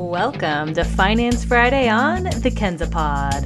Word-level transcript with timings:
Welcome 0.00 0.72
to 0.74 0.82
Finance 0.82 1.44
Friday 1.44 1.86
on 1.86 2.24
the 2.24 2.50
Kenza 2.50 2.90
Pod. 2.90 3.44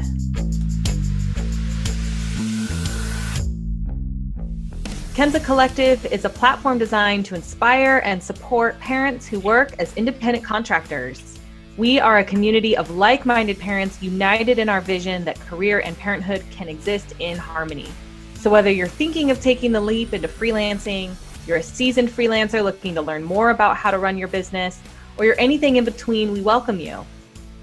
Kenza 5.15 5.45
Collective 5.45 6.07
is 6.07 6.25
a 6.25 6.29
platform 6.29 6.79
designed 6.79 7.27
to 7.27 7.35
inspire 7.35 8.01
and 8.05 8.23
support 8.23 8.79
parents 8.79 9.27
who 9.27 9.41
work 9.41 9.75
as 9.81 9.93
independent 9.97 10.45
contractors. 10.45 11.41
We 11.77 11.99
are 11.99 12.19
a 12.19 12.25
community 12.25 12.77
of 12.77 12.89
like 12.89 13.27
minded 13.27 13.59
parents 13.59 14.01
united 14.01 14.61
in 14.61 14.69
our 14.69 14.81
vision 14.81 15.25
that 15.25 15.41
career 15.41 15.81
and 15.81 15.99
parenthood 15.99 16.45
can 16.53 16.69
exist 16.69 17.15
in 17.19 17.37
harmony. 17.37 17.91
So, 18.37 18.49
whether 18.49 18.71
you're 18.71 18.87
thinking 18.87 19.33
of 19.33 19.41
taking 19.41 19.73
the 19.73 19.81
leap 19.81 20.15
into 20.15 20.29
freelancing, 20.29 21.17
you're 21.49 21.57
a 21.57 21.63
seasoned 21.65 22.11
freelancer 22.11 22.63
looking 22.63 22.95
to 22.95 23.03
learn 23.03 23.25
more 23.25 23.51
about 23.51 23.77
how 23.77 23.91
to 23.91 23.99
run 23.99 24.17
your 24.17 24.29
business, 24.29 24.79
or 25.17 25.25
you're 25.25 25.39
anything 25.39 25.77
in 25.77 25.85
between, 25.85 26.33
we 26.33 26.41
welcome 26.41 26.81
you. 26.81 27.05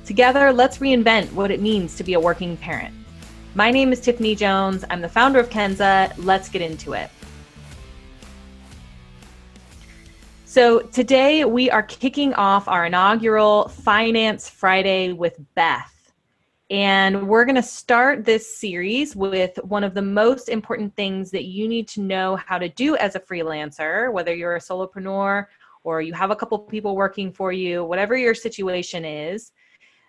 Together, 0.06 0.52
let's 0.54 0.78
reinvent 0.78 1.32
what 1.34 1.52
it 1.52 1.62
means 1.62 1.96
to 1.96 2.04
be 2.04 2.14
a 2.14 2.20
working 2.20 2.58
parent. 2.58 2.94
My 3.56 3.72
name 3.72 3.92
is 3.92 4.00
Tiffany 4.00 4.36
Jones. 4.36 4.86
I'm 4.90 5.02
the 5.02 5.10
founder 5.10 5.40
of 5.40 5.50
Kenza. 5.50 6.14
Let's 6.18 6.50
get 6.50 6.62
into 6.62 6.94
it. 6.94 7.10
So, 10.46 10.80
today 10.80 11.46
we 11.46 11.70
are 11.70 11.84
kicking 11.84 12.34
off 12.34 12.68
our 12.68 12.86
inaugural 12.86 13.70
Finance 13.70 14.50
Friday 14.50 15.14
with 15.14 15.40
Beth. 15.56 15.88
And 16.70 17.28
we're 17.28 17.44
going 17.44 17.56
to 17.56 17.64
start 17.64 18.24
this 18.24 18.58
series 18.58 19.14
with 19.14 19.58
one 19.64 19.84
of 19.84 19.94
the 19.94 20.02
most 20.02 20.48
important 20.48 20.96
things 20.96 21.30
that 21.32 21.44
you 21.44 21.68
need 21.68 21.88
to 21.90 22.02
know 22.02 22.38
how 22.38 22.58
to 22.58 22.70
do 22.70 22.96
as 22.96 23.16
a 23.16 23.20
freelancer, 23.20 24.12
whether 24.12 24.34
you're 24.34 24.56
a 24.56 24.60
solopreneur 24.60 25.48
or 25.84 26.02
you 26.02 26.14
have 26.14 26.32
a 26.32 26.36
couple 26.36 26.60
people 26.60 26.96
working 26.96 27.32
for 27.32 27.52
you, 27.52 27.84
whatever 27.84 28.16
your 28.16 28.36
situation 28.36 29.06
is. 29.06 29.52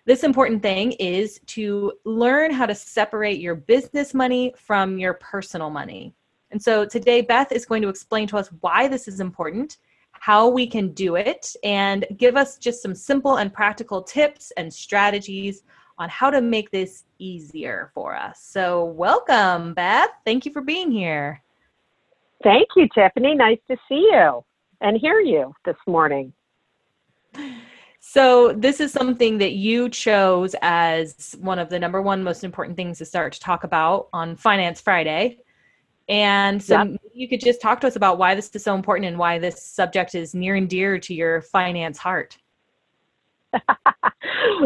This 0.05 0.23
important 0.23 0.61
thing 0.61 0.91
is 0.93 1.39
to 1.47 1.93
learn 2.03 2.51
how 2.51 2.65
to 2.65 2.75
separate 2.75 3.39
your 3.39 3.55
business 3.55 4.13
money 4.13 4.53
from 4.57 4.97
your 4.97 5.13
personal 5.15 5.69
money. 5.69 6.13
And 6.51 6.61
so 6.61 6.85
today, 6.85 7.21
Beth 7.21 7.51
is 7.51 7.65
going 7.65 7.81
to 7.83 7.89
explain 7.89 8.27
to 8.27 8.37
us 8.37 8.49
why 8.59 8.87
this 8.87 9.07
is 9.07 9.19
important, 9.21 9.77
how 10.11 10.49
we 10.49 10.67
can 10.67 10.91
do 10.93 11.15
it, 11.15 11.55
and 11.63 12.05
give 12.17 12.35
us 12.35 12.57
just 12.57 12.81
some 12.81 12.93
simple 12.93 13.37
and 13.37 13.51
practical 13.51 14.03
tips 14.03 14.51
and 14.57 14.71
strategies 14.71 15.63
on 15.97 16.09
how 16.09 16.29
to 16.29 16.41
make 16.41 16.69
this 16.69 17.05
easier 17.17 17.91
for 17.93 18.15
us. 18.15 18.43
So, 18.43 18.85
welcome, 18.85 19.73
Beth. 19.73 20.09
Thank 20.25 20.45
you 20.45 20.51
for 20.51 20.61
being 20.61 20.91
here. 20.91 21.41
Thank 22.43 22.67
you, 22.75 22.89
Tiffany. 22.93 23.35
Nice 23.35 23.59
to 23.69 23.77
see 23.87 24.09
you 24.11 24.43
and 24.83 24.97
hear 24.97 25.19
you 25.19 25.53
this 25.65 25.77
morning. 25.87 26.33
So, 27.99 28.53
this 28.53 28.79
is 28.79 28.91
something 28.91 29.37
that 29.39 29.53
you 29.53 29.89
chose 29.89 30.55
as 30.61 31.35
one 31.39 31.57
of 31.57 31.69
the 31.69 31.79
number 31.79 32.01
one 32.01 32.21
most 32.21 32.43
important 32.43 32.77
things 32.77 32.97
to 32.99 33.05
start 33.05 33.33
to 33.33 33.39
talk 33.39 33.63
about 33.63 34.09
on 34.13 34.35
Finance 34.35 34.81
Friday. 34.81 35.39
And 36.09 36.61
so, 36.61 36.83
yep. 36.83 37.01
you 37.13 37.29
could 37.29 37.39
just 37.39 37.61
talk 37.61 37.79
to 37.81 37.87
us 37.87 37.95
about 37.95 38.17
why 38.17 38.35
this 38.35 38.51
is 38.53 38.63
so 38.63 38.75
important 38.75 39.07
and 39.07 39.17
why 39.17 39.39
this 39.39 39.65
subject 39.65 40.15
is 40.15 40.35
near 40.35 40.55
and 40.55 40.69
dear 40.69 40.99
to 40.99 41.13
your 41.13 41.41
finance 41.41 41.97
heart. 41.97 42.37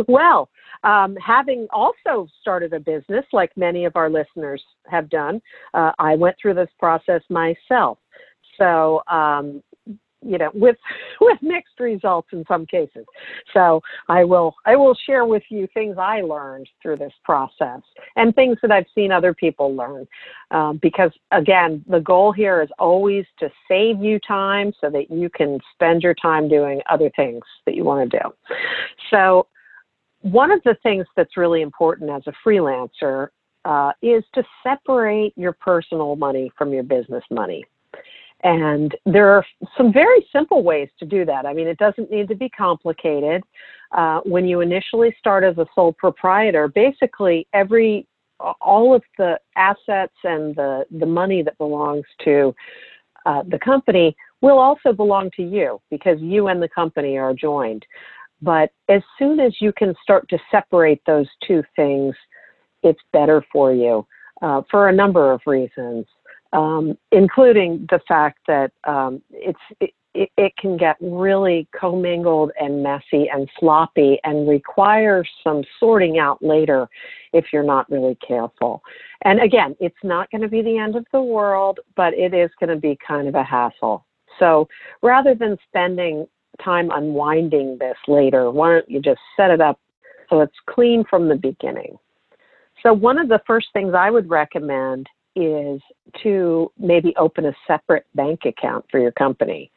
well, 0.08 0.50
um, 0.84 1.16
having 1.18 1.68
also 1.72 2.28
started 2.42 2.74
a 2.74 2.80
business, 2.80 3.26
like 3.34 3.56
many 3.56 3.86
of 3.86 3.96
our 3.96 4.10
listeners 4.10 4.64
have 4.90 5.10
done, 5.10 5.42
uh, 5.76 5.92
I 6.00 6.16
went 6.16 6.36
through 6.42 6.56
this 6.56 6.70
process 6.80 7.22
myself. 7.30 8.00
So 8.58 9.04
um, 9.08 9.62
you 10.22 10.38
know 10.38 10.50
with 10.54 10.78
with 11.22 11.38
mixed 11.42 11.80
results 11.80 12.30
in 12.32 12.44
some 12.48 12.66
cases. 12.66 13.06
So 13.54 13.82
i 14.10 14.24
will 14.24 14.56
i 14.66 14.76
will 14.76 14.96
share 15.06 15.26
with 15.26 15.44
you 15.50 15.68
things 15.74 15.98
i 15.98 16.22
learned 16.22 16.70
through 16.82 16.98
this 16.98 17.14
process 17.24 17.82
and 18.16 18.34
things 18.36 18.58
that 18.62 18.72
i've 18.72 18.86
seen 18.96 19.12
other 19.12 19.34
people 19.34 19.76
learn 19.76 20.08
um, 20.52 20.80
because 20.82 21.12
again 21.32 21.84
the 21.88 22.00
goal 22.00 22.32
here 22.32 22.62
is 22.62 22.70
always 22.80 23.26
to 23.40 23.50
save 23.68 24.02
you 24.02 24.20
time 24.28 24.74
so 24.80 24.90
that 24.90 25.10
you 25.10 25.30
can 25.30 25.60
spend 25.74 26.02
your 26.02 26.14
time 26.16 26.48
doing 26.48 26.82
other 26.90 27.12
things 27.16 27.44
that 27.66 27.76
you 27.76 27.84
want 27.84 28.10
to 28.10 28.20
do. 28.20 28.56
So 29.12 29.48
one 30.22 30.52
of 30.52 30.62
the 30.64 30.76
things 30.84 31.06
that's 31.16 31.38
really 31.38 31.62
important 31.62 32.10
as 32.10 32.24
a 32.28 32.34
freelancer 32.48 33.30
uh, 33.66 33.92
is 34.02 34.24
to 34.34 34.44
separate 34.64 35.34
your 35.36 35.54
personal 35.54 36.16
money 36.16 36.52
from 36.58 36.74
your 36.74 36.84
business 36.84 37.24
money 37.30 37.66
and 38.44 38.96
there 39.06 39.30
are 39.30 39.46
some 39.76 39.92
very 39.92 40.26
simple 40.32 40.64
ways 40.64 40.90
to 41.00 41.06
do 41.06 41.26
that. 41.26 41.46
I 41.46 41.54
mean, 41.54 41.68
it 41.68 41.78
doesn't 41.78 42.12
need 42.12 42.28
to 42.28 42.36
be 42.36 42.50
complicated. 42.50 43.44
Uh, 43.92 44.20
when 44.26 44.48
you 44.48 44.62
initially 44.62 45.16
start 45.18 45.44
as 45.44 45.58
a 45.58 45.66
sole 45.74 45.94
proprietor, 45.94 46.68
basically 46.68 47.48
every 47.54 48.06
all 48.62 48.94
of 48.94 49.02
the 49.18 49.40
assets 49.56 50.14
and 50.24 50.56
the, 50.56 50.86
the 50.92 51.06
money 51.06 51.42
that 51.42 51.58
belongs 51.58 52.06
to 52.24 52.54
uh, 53.26 53.42
the 53.48 53.58
company 53.60 54.16
will 54.42 54.60
also 54.60 54.94
belong 54.94 55.32
to 55.36 55.42
you 55.42 55.82
because 55.90 56.20
you 56.22 56.48
and 56.48 56.62
the 56.62 56.70
company 56.70 57.18
are 57.18 57.34
joined. 57.34 57.86
But 58.42 58.70
as 58.90 59.02
soon 59.18 59.40
as 59.40 59.54
you 59.60 59.74
can 59.74 59.96
start 60.04 60.30
to 60.30 60.38
separate 60.52 61.02
those 61.08 61.28
two 61.46 61.64
things, 61.76 62.14
it's 62.84 63.00
better 63.12 63.44
for 63.52 63.74
you 63.74 64.06
uh, 64.42 64.62
for 64.70 64.90
a 64.90 64.94
number 64.94 65.32
of 65.32 65.42
reasons 65.48 66.06
um, 66.54 66.98
including 67.12 67.86
the 67.90 68.00
fact 68.08 68.40
that 68.48 68.72
um, 68.86 69.22
it's 69.32 69.60
it, 70.14 70.32
it, 70.36 70.58
can 70.58 70.78
get 70.78 70.96
really 71.00 71.68
commingled 71.80 72.52
and 72.60 72.82
messy 72.82 73.30
and 73.32 73.48
sloppy 73.60 74.20
and 74.24 74.50
requires 74.50 75.30
some 75.44 75.64
sorting 75.80 76.18
out 76.18 76.42
later 76.42 76.90
if 77.34 77.46
you're 77.54 77.62
not 77.62 77.90
really 77.92 78.18
careful. 78.28 78.82
And 79.24 79.40
again, 79.40 79.76
it's 79.80 80.04
not 80.04 80.32
going 80.32 80.42
to 80.42 80.48
be 80.48 80.64
the 80.64 80.78
end 80.78 80.96
of 80.96 81.06
the 81.12 81.22
world, 81.22 81.80
but 81.96 82.14
it 82.16 82.34
is 82.34 82.50
going 82.60 82.70
to 82.70 82.82
be 82.82 82.98
kind 83.06 83.28
of 83.28 83.36
a 83.36 83.44
hassle. 83.44 84.06
So 84.40 84.68
rather 85.04 85.36
than 85.36 85.58
spending 85.68 86.26
time 86.64 86.90
unwinding 86.92 87.78
this 87.80 87.98
later, 88.08 88.50
why 88.50 88.74
don't 88.74 88.90
you 88.90 89.00
just 89.00 89.22
set 89.36 89.52
it 89.52 89.62
up 89.62 89.80
so 90.30 90.42
it's 90.42 90.56
clean 90.68 91.04
from 91.08 91.30
the 91.30 91.36
beginning? 91.36 91.98
So, 92.84 92.94
one 92.94 93.18
of 93.18 93.28
the 93.28 93.42
first 93.48 93.68
things 93.74 93.94
I 93.98 94.12
would 94.12 94.30
recommend 94.30 95.08
is 95.38 95.82
to 96.24 96.72
maybe 96.80 97.14
open 97.18 97.46
a 97.46 97.54
separate 97.68 98.06
bank 98.16 98.42
account 98.46 98.86
for 98.90 99.00
your 99.00 99.12
company. 99.12 99.72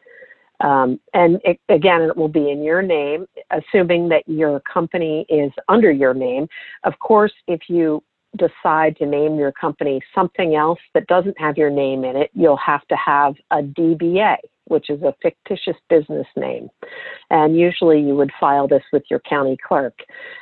Um, 0.61 1.01
and 1.15 1.41
it, 1.45 1.59
again, 1.69 2.03
it 2.03 2.17
will 2.17 2.29
be 2.29 2.51
in 2.51 2.63
your 2.63 2.83
name, 2.83 3.27
assuming 3.51 4.09
that 4.11 4.25
your 4.27 4.61
company 4.61 5.25
is 5.29 5.51
under 5.69 5.91
your 5.91 6.13
name. 6.13 6.49
Of 6.85 6.99
course, 6.99 7.33
if 7.47 7.61
you 7.69 8.03
decide 8.37 8.97
to 8.97 9.07
name 9.07 9.37
your 9.37 9.53
company 9.53 10.01
something 10.15 10.55
else 10.55 10.79
that 10.95 11.07
doesn't 11.07 11.39
have 11.39 11.57
your 11.57 11.71
name 11.71 12.05
in 12.05 12.17
it, 12.17 12.31
you'll 12.35 12.57
have 12.57 12.87
to 12.89 12.97
have 12.97 13.35
a 13.51 13.57
DBA, 13.63 14.37
which 14.67 14.89
is 14.89 15.03
a 15.03 15.15
fictitious 15.21 15.77
business 15.89 16.27
name. 16.37 16.69
And 17.31 17.57
usually 17.57 18.01
you 18.01 18.15
would 18.15 18.31
file 18.39 18.69
this 18.69 18.85
with 18.93 19.03
your 19.11 19.21
county 19.21 19.57
clerk. 19.67 19.99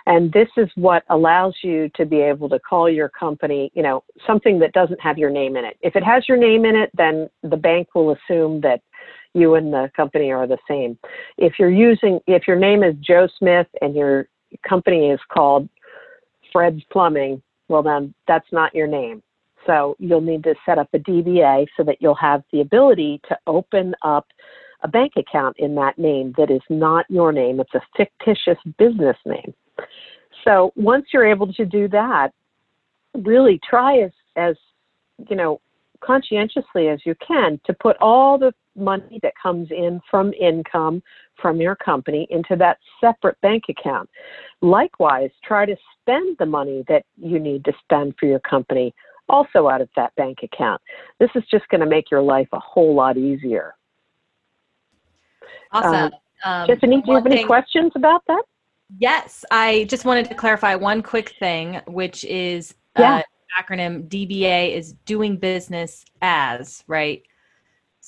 And 0.06 0.32
this 0.32 0.48
is 0.56 0.68
what 0.74 1.04
allows 1.08 1.56
you 1.62 1.90
to 1.96 2.04
be 2.04 2.18
able 2.20 2.48
to 2.50 2.58
call 2.58 2.90
your 2.90 3.08
company, 3.08 3.72
you 3.74 3.82
know, 3.82 4.04
something 4.26 4.58
that 4.58 4.72
doesn't 4.72 5.00
have 5.00 5.16
your 5.16 5.30
name 5.30 5.56
in 5.56 5.64
it. 5.64 5.78
If 5.80 5.96
it 5.96 6.04
has 6.04 6.28
your 6.28 6.38
name 6.38 6.64
in 6.64 6.76
it, 6.76 6.90
then 6.94 7.28
the 7.42 7.56
bank 7.56 7.94
will 7.94 8.12
assume 8.12 8.60
that 8.60 8.82
you 9.34 9.54
and 9.54 9.72
the 9.72 9.90
company 9.96 10.30
are 10.30 10.46
the 10.46 10.58
same. 10.68 10.98
If 11.38 11.54
you're 11.58 11.70
using, 11.70 12.20
if 12.26 12.46
your 12.46 12.58
name 12.58 12.82
is 12.82 12.94
Joe 13.00 13.28
Smith 13.38 13.68
and 13.80 13.94
your 13.94 14.28
company 14.66 15.10
is 15.10 15.20
called 15.32 15.68
Fred's 16.52 16.82
Plumbing, 16.90 17.42
well, 17.68 17.82
then 17.82 18.14
that's 18.26 18.50
not 18.52 18.74
your 18.74 18.86
name. 18.86 19.22
So 19.66 19.96
you'll 19.98 20.20
need 20.20 20.44
to 20.44 20.54
set 20.64 20.78
up 20.78 20.88
a 20.94 20.98
DBA 20.98 21.66
so 21.76 21.84
that 21.84 21.98
you'll 22.00 22.14
have 22.14 22.42
the 22.52 22.60
ability 22.60 23.20
to 23.28 23.36
open 23.46 23.94
up 24.02 24.26
a 24.82 24.88
bank 24.88 25.12
account 25.16 25.56
in 25.58 25.74
that 25.74 25.98
name 25.98 26.34
that 26.38 26.50
is 26.50 26.62
not 26.70 27.04
your 27.08 27.32
name. 27.32 27.60
It's 27.60 27.74
a 27.74 27.82
fictitious 27.96 28.58
business 28.78 29.16
name. 29.26 29.52
So 30.44 30.72
once 30.76 31.06
you're 31.12 31.26
able 31.26 31.52
to 31.52 31.66
do 31.66 31.88
that, 31.88 32.30
really 33.14 33.60
try 33.68 33.98
as, 34.00 34.12
as 34.36 34.56
you 35.28 35.36
know, 35.36 35.60
conscientiously 36.00 36.88
as 36.88 37.00
you 37.04 37.14
can 37.26 37.60
to 37.66 37.74
put 37.74 37.96
all 38.00 38.38
the 38.38 38.52
money 38.76 39.18
that 39.22 39.32
comes 39.42 39.68
in 39.70 40.00
from 40.10 40.32
income 40.34 41.02
from 41.40 41.60
your 41.60 41.76
company 41.76 42.26
into 42.30 42.56
that 42.56 42.78
separate 43.00 43.40
bank 43.40 43.64
account. 43.68 44.08
Likewise, 44.60 45.30
try 45.44 45.66
to 45.66 45.76
spend 46.00 46.36
the 46.38 46.46
money 46.46 46.84
that 46.88 47.04
you 47.16 47.38
need 47.38 47.64
to 47.64 47.72
spend 47.84 48.14
for 48.18 48.26
your 48.26 48.40
company 48.40 48.94
also 49.28 49.68
out 49.68 49.80
of 49.80 49.88
that 49.96 50.14
bank 50.16 50.38
account. 50.42 50.80
This 51.18 51.30
is 51.34 51.44
just 51.50 51.68
going 51.68 51.80
to 51.80 51.86
make 51.86 52.10
your 52.10 52.22
life 52.22 52.48
a 52.52 52.58
whole 52.58 52.94
lot 52.94 53.16
easier. 53.16 53.74
Awesome. 55.72 56.12
Um, 56.44 56.66
Tiffany, 56.66 57.02
do 57.02 57.10
you 57.10 57.14
have 57.16 57.26
any 57.26 57.36
thing, 57.36 57.46
questions 57.46 57.92
about 57.94 58.22
that? 58.26 58.42
Yes, 58.98 59.44
I 59.50 59.84
just 59.84 60.04
wanted 60.04 60.28
to 60.28 60.34
clarify 60.34 60.74
one 60.74 61.02
quick 61.02 61.34
thing, 61.38 61.80
which 61.86 62.24
is 62.24 62.74
uh, 62.96 63.02
yeah. 63.02 63.16
uh, 63.16 63.62
acronym 63.62 64.08
DBA 64.08 64.74
is 64.74 64.94
doing 65.04 65.36
business 65.36 66.04
as, 66.22 66.84
right? 66.86 67.22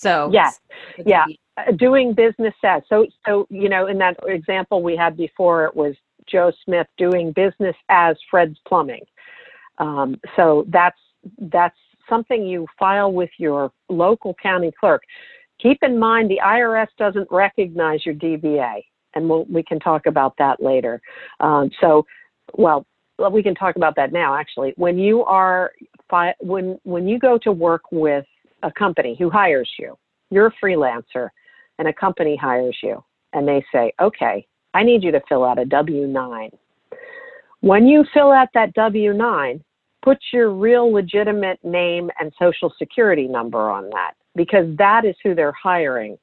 So 0.00 0.30
yes, 0.32 0.60
yeah, 1.04 1.26
uh, 1.58 1.72
doing 1.72 2.14
business 2.14 2.54
as. 2.64 2.82
So 2.88 3.06
so 3.26 3.46
you 3.50 3.68
know, 3.68 3.86
in 3.86 3.98
that 3.98 4.16
example 4.26 4.82
we 4.82 4.96
had 4.96 5.14
before, 5.16 5.66
it 5.66 5.76
was 5.76 5.94
Joe 6.26 6.52
Smith 6.64 6.86
doing 6.96 7.32
business 7.32 7.76
as 7.90 8.16
Fred's 8.30 8.58
Plumbing. 8.66 9.04
Um, 9.76 10.18
so 10.36 10.64
that's 10.68 10.98
that's 11.38 11.76
something 12.08 12.46
you 12.46 12.66
file 12.78 13.12
with 13.12 13.30
your 13.38 13.72
local 13.90 14.34
county 14.42 14.72
clerk. 14.80 15.02
Keep 15.60 15.82
in 15.82 15.98
mind 15.98 16.30
the 16.30 16.40
IRS 16.42 16.88
doesn't 16.96 17.28
recognize 17.30 18.06
your 18.06 18.14
DBA, 18.14 18.82
and 19.14 19.28
we'll, 19.28 19.44
we 19.44 19.62
can 19.62 19.78
talk 19.78 20.06
about 20.06 20.34
that 20.38 20.62
later. 20.62 21.02
Um, 21.40 21.70
so, 21.78 22.06
well, 22.54 22.86
we 23.30 23.42
can 23.42 23.54
talk 23.54 23.76
about 23.76 23.96
that 23.96 24.12
now. 24.12 24.34
Actually, 24.34 24.72
when 24.76 24.98
you 24.98 25.24
are 25.24 25.72
when 26.40 26.78
when 26.84 27.06
you 27.06 27.18
go 27.18 27.36
to 27.36 27.52
work 27.52 27.82
with 27.92 28.24
a 28.62 28.72
company 28.72 29.16
who 29.18 29.30
hires 29.30 29.70
you, 29.78 29.96
you're 30.30 30.46
a 30.46 30.64
freelancer, 30.64 31.30
and 31.78 31.88
a 31.88 31.92
company 31.92 32.36
hires 32.36 32.76
you, 32.82 33.02
and 33.32 33.46
they 33.46 33.64
say, 33.72 33.92
"Okay, 34.00 34.46
I 34.74 34.82
need 34.82 35.02
you 35.02 35.12
to 35.12 35.22
fill 35.28 35.44
out 35.44 35.58
a 35.58 35.64
W 35.64 36.06
9." 36.06 36.50
When 37.60 37.86
you 37.86 38.04
fill 38.14 38.32
out 38.32 38.48
that 38.54 38.72
W 38.74 39.12
9, 39.12 39.62
put 40.02 40.18
your 40.32 40.50
real 40.50 40.90
legitimate 40.90 41.62
name 41.64 42.10
and 42.18 42.32
social 42.38 42.72
security 42.78 43.28
number 43.28 43.70
on 43.70 43.90
that 43.90 44.12
because 44.34 44.74
that 44.76 45.04
is 45.04 45.16
who 45.22 45.34
they're 45.34 45.52
hiring. 45.52 46.18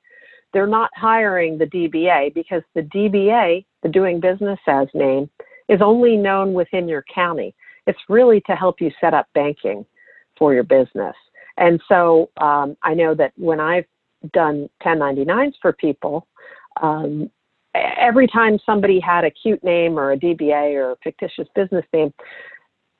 They're 0.54 0.68
not 0.68 0.90
hiring 0.96 1.58
the 1.58 1.66
DBA 1.66 2.34
because 2.34 2.64
the 2.74 2.82
DBA, 2.82 3.66
the 3.84 3.90
doing 3.90 4.20
business 4.20 4.60
as 4.68 4.88
name, 4.94 5.30
is 5.68 5.82
only 5.82 6.16
known 6.16 6.54
within 6.54 6.88
your 6.88 7.04
county. 7.14 7.54
It's 7.86 8.00
really 8.10 8.42
to 8.42 8.54
help 8.54 8.82
you 8.82 8.92
set 9.00 9.14
up 9.14 9.28
banking 9.34 9.86
for 10.38 10.54
your 10.54 10.64
business. 10.64 11.16
And 11.58 11.82
so 11.88 12.30
um, 12.38 12.78
I 12.84 12.94
know 12.94 13.16
that 13.16 13.34
when 13.36 13.60
I've 13.60 13.86
done 14.34 14.70
1099s 14.84 15.54
for 15.62 15.74
people, 15.74 16.28
um, 16.82 17.30
every 17.76 18.28
time 18.28 18.60
somebody 18.66 19.00
had 19.00 19.24
a 19.24 19.32
cute 19.32 19.64
name 19.64 19.98
or 19.98 20.12
a 20.12 20.18
DBA 20.18 20.76
or 20.76 20.92
a 20.92 20.96
fictitious 21.04 21.48
business 21.56 21.86
name, 21.94 22.14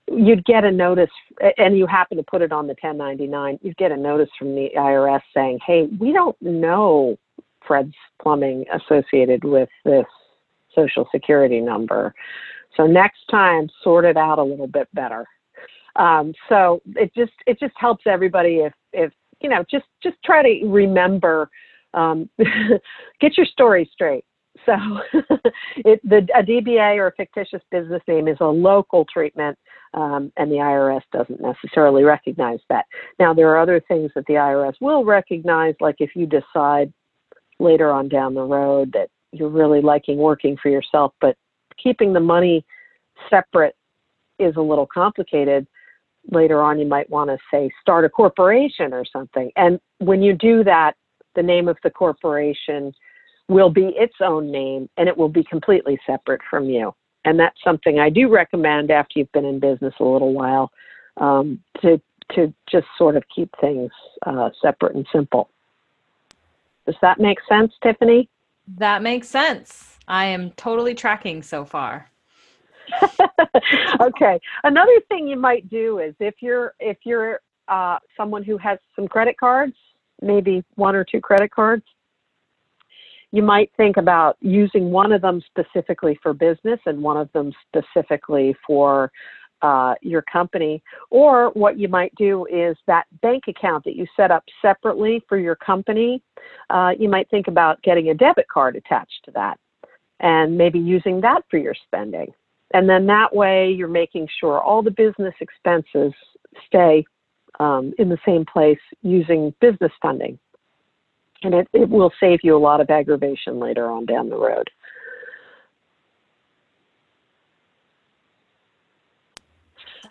you'd 0.10 0.46
get 0.46 0.64
a 0.64 0.72
notice 0.72 1.10
and 1.58 1.78
you 1.78 1.86
happen 1.86 2.18
to 2.18 2.24
put 2.24 2.42
it 2.42 2.54
on 2.54 2.66
the 2.66 2.76
1099 2.82 3.60
you'd 3.62 3.76
get 3.76 3.92
a 3.92 3.98
notice 3.98 4.30
from 4.40 4.56
the 4.56 4.70
irs 4.78 5.20
saying 5.34 5.60
hey 5.68 5.90
we 6.00 6.14
don't 6.14 6.42
know 6.42 7.18
fred's 7.68 7.94
plumbing 8.22 8.64
associated 8.74 9.44
with 9.44 9.68
this 9.84 10.06
social 10.74 11.08
security 11.12 11.60
number. 11.60 12.14
So 12.76 12.86
next 12.86 13.20
time 13.30 13.70
sort 13.84 14.06
it 14.06 14.18
out 14.18 14.40
a 14.40 14.44
little 14.44 14.68
bit 14.68 14.88
better 14.94 15.26
um, 15.98 16.34
so 16.50 16.82
it 16.96 17.14
just 17.16 17.34
it 17.46 17.60
just 17.60 17.74
helps 17.78 18.06
everybody 18.08 18.58
if 18.58 18.74
if 18.94 19.12
you 19.42 19.50
know 19.50 19.64
just 19.70 19.86
just 20.02 20.18
try 20.24 20.42
to 20.42 20.68
remember 20.68 21.50
um, 21.94 22.30
get 23.20 23.38
your 23.38 23.46
story 23.46 23.90
straight 23.92 24.26
so 24.66 24.74
it, 25.78 26.00
the, 26.04 26.28
a 26.36 26.44
DBA 26.44 26.98
or 26.98 27.08
a 27.08 27.12
fictitious 27.14 27.62
business 27.72 28.02
name 28.08 28.28
is 28.28 28.38
a 28.40 28.46
local 28.46 29.06
treatment, 29.06 29.58
um, 29.94 30.32
and 30.38 30.52
the 30.52 30.56
IRS 30.56 31.02
doesn't 31.12 31.42
necessarily 31.42 32.04
recognize 32.04 32.60
that. 32.70 32.86
Now, 33.20 33.34
there 33.34 33.50
are 33.50 33.60
other 33.60 33.82
things 33.88 34.12
that 34.16 34.26
the 34.28 34.34
IRS 34.34 34.74
will 34.82 35.06
recognize, 35.06 35.76
like 35.80 35.98
if 36.00 36.16
you 36.16 36.26
decide 36.26 36.92
later 37.60 37.92
on 37.92 38.08
down 38.08 38.34
the 38.34 38.44
road 38.44 38.92
that 38.94 39.10
you're 39.32 39.50
really 39.50 39.82
liking 39.82 40.18
working 40.18 40.58
for 40.62 40.70
yourself, 40.70 41.14
but 41.20 41.36
keeping 41.82 42.14
the 42.14 42.20
money 42.20 42.66
separate 43.30 43.76
is 44.40 44.56
a 44.56 44.62
little 44.62 44.88
complicated. 44.88 45.68
Later 46.32 46.62
on, 46.62 46.80
you 46.80 46.86
might 46.86 47.10
want 47.10 47.30
to 47.30 47.38
say 47.52 47.70
start 47.82 48.06
a 48.06 48.10
corporation 48.10 48.94
or 48.94 49.06
something. 49.06 49.52
And 49.56 49.80
when 50.00 50.22
you 50.22 50.34
do 50.34 50.64
that, 50.64 50.96
the 51.36 51.44
name 51.44 51.68
of 51.68 51.78
the 51.84 51.90
corporation 51.90 52.94
will 53.48 53.70
be 53.70 53.94
its 53.96 54.16
own 54.22 54.52
name 54.52 54.90
and 54.98 55.08
it 55.08 55.18
will 55.18 55.30
be 55.30 55.44
completely 55.44 55.98
separate 56.06 56.42
from 56.50 56.66
you. 56.66 56.94
And 57.24 57.40
that's 57.40 57.58
something 57.64 58.00
I 58.00 58.10
do 58.10 58.30
recommend 58.30 58.92
after 58.92 59.20
you've 59.20 59.32
been 59.32 59.46
in 59.46 59.60
business 59.60 59.94
a 60.00 60.04
little 60.04 60.34
while 60.34 60.72
um, 61.18 61.60
to 61.82 62.02
to 62.36 62.54
just 62.70 62.88
sort 62.98 63.16
of 63.16 63.24
keep 63.34 63.50
things 63.62 63.90
uh, 64.26 64.50
separate 64.62 64.96
and 64.96 65.08
simple. 65.14 65.50
Does 66.86 66.96
that 67.02 67.20
make 67.22 67.38
sense, 67.48 67.72
Tiffany? 67.82 68.30
That 68.78 69.02
makes 69.02 69.30
sense. 69.30 69.98
I 70.10 70.26
am 70.26 70.52
totally 70.52 70.94
tracking 70.94 71.42
so 71.42 71.64
far. 71.64 72.12
okay. 74.02 74.40
Another 74.64 75.00
thing 75.10 75.28
you 75.28 75.38
might 75.38 75.70
do 75.70 76.00
is 76.00 76.16
if 76.20 76.36
you're 76.40 76.74
if 76.80 76.98
you're 77.04 77.40
uh, 77.68 77.98
someone 78.16 78.44
who 78.44 78.58
has 78.58 78.80
some 78.96 79.08
credit 79.08 79.38
cards, 79.40 79.76
maybe 80.22 80.64
one 80.76 80.96
or 80.96 81.04
two 81.04 81.20
credit 81.20 81.52
cards, 81.52 81.84
you 83.32 83.44
might 83.44 83.72
think 83.78 83.98
about 83.98 84.38
using 84.42 84.90
one 84.90 85.12
of 85.12 85.22
them 85.22 85.42
specifically 85.48 86.18
for 86.24 86.34
business 86.34 86.80
and 86.86 87.02
one 87.02 87.18
of 87.18 87.32
them 87.34 87.52
specifically 87.68 88.56
for 88.66 89.12
uh, 89.62 89.96
your 90.02 90.22
company. 90.22 90.82
Or 91.10 91.50
what 91.52 91.78
you 91.78 91.88
might 91.88 92.14
do 92.16 92.46
is 92.46 92.78
that 92.88 93.06
bank 93.22 93.44
account 93.48 93.84
that 93.86 93.96
you 93.96 94.06
set 94.16 94.32
up 94.32 94.44
separately 94.62 95.24
for 95.28 95.38
your 95.38 95.56
company, 95.56 96.22
uh, 96.70 96.92
you 96.98 97.10
might 97.10 97.30
think 97.30 97.48
about 97.48 97.82
getting 97.82 98.10
a 98.10 98.14
debit 98.14 98.48
card 98.48 98.76
attached 98.76 99.22
to 99.26 99.32
that 99.32 99.60
and 100.20 100.58
maybe 100.58 100.80
using 100.80 101.22
that 101.22 101.44
for 101.50 101.58
your 101.58 101.76
spending. 101.86 102.28
And 102.74 102.90
then 102.90 103.06
that 103.08 103.34
way 103.34 103.72
you're 103.72 103.88
making 103.88 104.28
sure 104.40 104.60
all 104.62 104.82
the 104.82 104.92
business 104.92 105.34
expenses 105.40 106.14
stay 106.66 107.06
um, 107.60 107.94
in 107.98 108.10
the 108.10 108.18
same 108.26 108.46
place 108.46 108.80
using 109.02 109.54
business 109.60 109.92
funding 110.02 110.38
and 111.44 111.54
it, 111.54 111.68
it 111.74 111.90
will 111.90 112.12
save 112.20 112.40
you 112.44 112.56
a 112.56 112.60
lot 112.60 112.82
of 112.82 112.90
aggravation 112.90 113.60
later 113.60 113.90
on 113.90 114.06
down 114.06 114.30
the 114.30 114.38
road. 114.38 114.70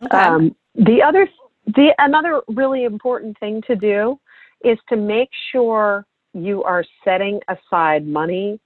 Okay. 0.04 0.16
Um, 0.16 0.54
the 0.74 1.02
other, 1.02 1.28
the 1.66 1.94
another 1.98 2.42
really 2.48 2.84
important 2.84 3.38
thing 3.38 3.62
to 3.66 3.74
do 3.74 4.20
is 4.64 4.78
to 4.88 4.96
make 4.96 5.30
sure 5.52 6.04
you 6.34 6.62
are 6.64 6.84
setting 7.02 7.40
aside 7.48 8.06
money 8.06 8.60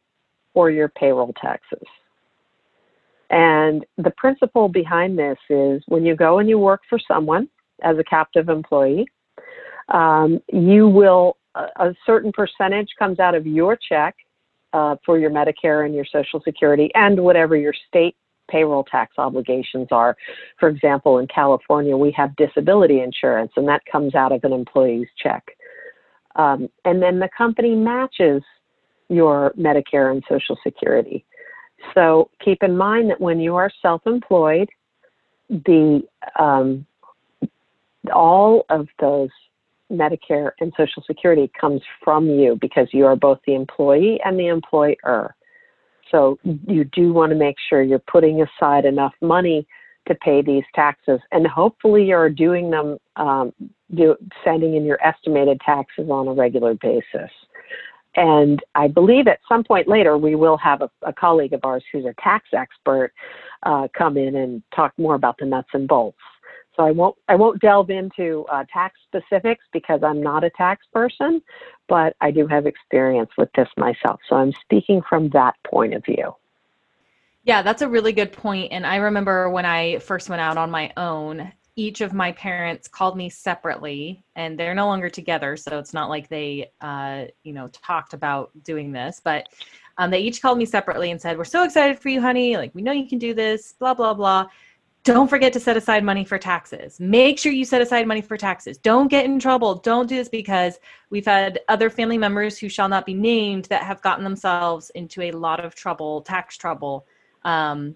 for 0.53 0.71
your 0.71 0.89
payroll 0.89 1.33
taxes. 1.41 1.87
And 3.31 3.87
the 3.97 4.11
principle 4.11 4.69
behind 4.69 5.19
this 5.19 5.38
is 5.49 5.82
when 5.87 6.05
you 6.05 6.17
go 6.17 6.38
and 6.38 6.49
you 6.49 6.59
work 6.59 6.82
for 6.88 6.99
someone 7.06 7.49
as 7.82 7.97
a 7.99 8.05
captive 8.05 8.49
employee, 8.49 9.06
um, 9.88 10.41
you 10.53 10.88
will 10.88 11.37
a, 11.55 11.94
certain 12.06 12.32
percentage 12.32 12.88
comes 12.99 13.19
out 13.19 13.35
of 13.35 13.47
your 13.47 13.77
check 13.77 14.16
uh, 14.73 14.97
for 15.05 15.19
your 15.19 15.31
Medicare 15.31 15.85
and 15.85 15.95
your 15.95 16.05
Social 16.05 16.40
Security 16.45 16.90
and 16.95 17.21
whatever 17.21 17.57
your 17.57 17.75
state 17.88 18.16
payroll 18.49 18.85
tax 18.85 19.14
obligations 19.19 19.88
are. 19.90 20.16
For 20.59 20.69
example, 20.69 21.19
in 21.19 21.26
California, 21.28 21.97
we 21.97 22.12
have 22.12 22.35
disability 22.37 23.00
insurance, 23.00 23.52
and 23.57 23.66
that 23.69 23.83
comes 23.90 24.14
out 24.14 24.33
of 24.33 24.43
an 24.45 24.52
employee's 24.52 25.09
check. 25.16 25.57
Um, 26.37 26.69
and 26.85 27.02
then 27.02 27.19
the 27.19 27.28
company 27.37 27.75
matches 27.75 28.43
your 29.09 29.52
Medicare 29.59 30.12
and 30.12 30.23
Social 30.28 30.57
Security. 30.62 31.25
So 31.95 32.31
keep 32.45 32.63
in 32.63 32.77
mind 32.77 33.11
that 33.11 33.21
when 33.21 33.41
you 33.41 33.57
are 33.57 33.71
self-employed, 33.83 34.69
the 35.49 36.03
um, 36.39 36.87
all 38.13 38.65
of 38.71 38.89
those 39.01 39.31
Medicare 39.91 40.53
and 40.61 40.73
Social 40.77 41.03
Security 41.07 41.51
comes 41.61 41.83
from 42.03 42.27
you 42.27 42.57
because 42.61 42.89
you 42.93 43.07
are 43.07 43.17
both 43.17 43.41
the 43.47 43.55
employee 43.55 44.21
and 44.25 44.39
the 44.39 44.47
employer. 44.47 45.35
So 46.11 46.39
you 46.67 46.85
do 46.85 47.13
want 47.13 47.31
to 47.31 47.37
make 47.37 47.57
sure 47.69 47.83
you're 47.83 47.99
putting 47.99 48.43
aside 48.43 48.85
enough 48.85 49.15
money 49.21 49.67
to 50.09 50.15
pay 50.15 50.43
these 50.43 50.65
taxes, 50.75 51.21
and 51.31 51.47
hopefully 51.47 52.05
you're 52.05 52.31
doing 52.31 52.71
them, 52.71 52.99
um, 53.17 53.53
do, 53.95 54.17
sending 54.43 54.75
in 54.75 54.85
your 54.85 54.99
estimated 55.07 55.61
taxes 55.61 56.09
on 56.11 56.27
a 56.27 56.33
regular 56.33 56.75
basis. 56.75 57.31
And 58.17 58.61
I 58.75 58.88
believe 58.88 59.29
at 59.29 59.38
some 59.49 59.62
point 59.62 59.88
later 59.88 60.19
we 60.19 60.35
will 60.35 60.57
have 60.59 60.83
a, 60.83 60.90
a 61.02 61.12
colleague 61.12 61.52
of 61.52 61.61
ours 61.64 61.85
who's 61.93 62.05
a 62.05 62.14
tax 62.23 62.47
expert 62.52 63.12
uh, 63.62 63.88
come 63.97 64.17
in 64.17 64.37
and 64.37 64.62
talk 64.75 64.93
more 64.99 65.14
about 65.14 65.37
the 65.38 65.47
nuts 65.47 65.69
and 65.73 65.87
bolts. 65.87 66.19
So 66.76 66.85
I 66.85 66.93
won't 66.93 67.17
I 67.29 67.35
won't 67.35 67.61
delve 67.61 67.90
into 67.90 68.47
uh, 68.50 68.64
tax 68.73 68.99
specifics 69.07 69.64
because 69.73 70.00
I'm 70.02 70.23
not 70.23 70.45
a 70.45 70.50
tax 70.50 70.87
person, 70.93 71.43
but 71.88 72.17
I 72.21 72.31
do 72.31 72.47
have 72.47 72.67
experience 72.67 73.31
with 73.37 73.50
this 73.55 73.69
myself. 73.76 74.21
So 74.29 74.37
I'm 74.37 74.52
speaking 74.62 75.02
from 75.09 75.29
that 75.31 75.57
point 75.64 75.95
of 75.95 76.05
view. 76.05 76.35
Yeah, 77.45 77.62
that's 77.62 77.83
a 77.83 77.88
really 77.88 78.12
good 78.12 78.33
point. 78.33 78.73
And 78.73 78.87
I 78.87 78.97
remember 78.97 79.50
when 79.50 79.67
I 79.67 79.99
first 79.99 80.29
went 80.29 80.40
out 80.40 80.57
on 80.57 80.71
my 80.71 80.93
own, 80.97 81.52
each 81.77 82.00
of 82.00 82.12
my 82.12 82.33
parents 82.33 82.89
called 82.89 83.17
me 83.17 83.29
separately, 83.29 84.25
and 84.37 84.59
they're 84.59 84.75
no 84.75 84.87
longer 84.87 85.09
together, 85.09 85.57
so 85.57 85.79
it's 85.79 85.95
not 85.95 86.09
like 86.09 86.29
they, 86.29 86.71
uh, 86.81 87.25
you 87.43 87.53
know, 87.53 87.69
talked 87.69 88.15
about 88.15 88.50
doing 88.65 88.93
this, 88.93 89.21
but. 89.23 89.49
Um, 89.99 90.11
they 90.11 90.21
each 90.21 90.41
called 90.41 90.57
me 90.57 90.65
separately 90.65 91.11
and 91.11 91.21
said, 91.21 91.37
"We're 91.37 91.45
so 91.45 91.62
excited 91.62 91.99
for 91.99 92.09
you, 92.09 92.23
honey! 92.23 92.57
Like 92.57 92.75
we 92.75 92.81
know 92.81 92.93
you 92.93 93.07
can 93.07 93.19
do 93.19 93.35
this." 93.35 93.75
Blah 93.79 93.93
blah 93.93 94.15
blah 94.15 94.47
don't 95.03 95.29
forget 95.29 95.53
to 95.55 95.61
set 95.61 95.77
aside 95.77 96.05
money 96.05 96.25
for 96.25 96.39
taxes. 96.39 97.00
Make 97.00 97.39
sure 97.39 97.53
you 97.53 97.65
set 97.65 97.81
aside 97.81 98.07
money 98.07 98.21
for 98.21 98.37
taxes. 98.37 98.77
Don't 98.77 99.09
get 99.09 99.25
in 99.25 99.39
trouble. 99.41 99.77
Don't 99.77 100.09
do 100.09 100.17
this 100.17 100.29
because 100.29 100.79
we've 101.09 101.25
had 101.25 101.61
other 101.69 101.89
family 101.89 102.19
members 102.19 102.59
who 102.59 102.69
shall 102.69 102.89
not 102.89 103.07
be 103.07 103.15
named 103.15 103.65
that 103.67 103.83
have 103.83 104.03
gotten 104.03 104.25
themselves 104.25 104.91
into 104.91 105.23
a 105.23 105.31
lot 105.33 105.65
of 105.65 105.75
trouble, 105.75 106.21
tax 106.21 106.57
trouble, 106.57 107.07
um, 107.45 107.95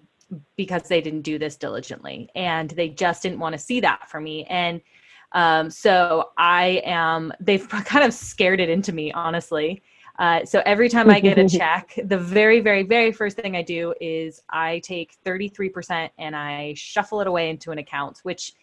because 0.55 0.83
they 0.83 1.01
didn't 1.01 1.21
do 1.21 1.37
this 1.37 1.55
diligently. 1.55 2.29
And 2.35 2.69
they 2.71 2.89
just 2.89 3.23
didn't 3.23 3.39
want 3.39 3.53
to 3.53 3.59
see 3.59 3.79
that 3.81 4.09
for 4.09 4.19
me. 4.19 4.45
And 4.45 4.81
um, 5.31 5.69
so 5.69 6.29
I 6.37 6.81
am, 6.85 7.33
they've 7.39 7.67
kind 7.85 8.05
of 8.05 8.13
scared 8.13 8.59
it 8.59 8.69
into 8.69 8.93
me, 8.93 9.11
honestly. 9.11 9.81
Uh, 10.17 10.45
so 10.45 10.61
every 10.65 10.87
time 10.87 11.09
I 11.09 11.19
get 11.19 11.37
a 11.37 11.47
check, 11.57 11.99
the 12.05 12.17
very, 12.17 12.61
very, 12.61 12.83
very 12.83 13.11
first 13.11 13.35
thing 13.35 13.55
I 13.55 13.61
do 13.61 13.93
is 13.99 14.41
I 14.49 14.79
take 14.79 15.17
33% 15.25 16.09
and 16.17 16.35
I 16.35 16.73
shuffle 16.75 17.19
it 17.21 17.27
away 17.27 17.49
into 17.49 17.71
an 17.71 17.79
account, 17.79 18.19
which 18.23 18.53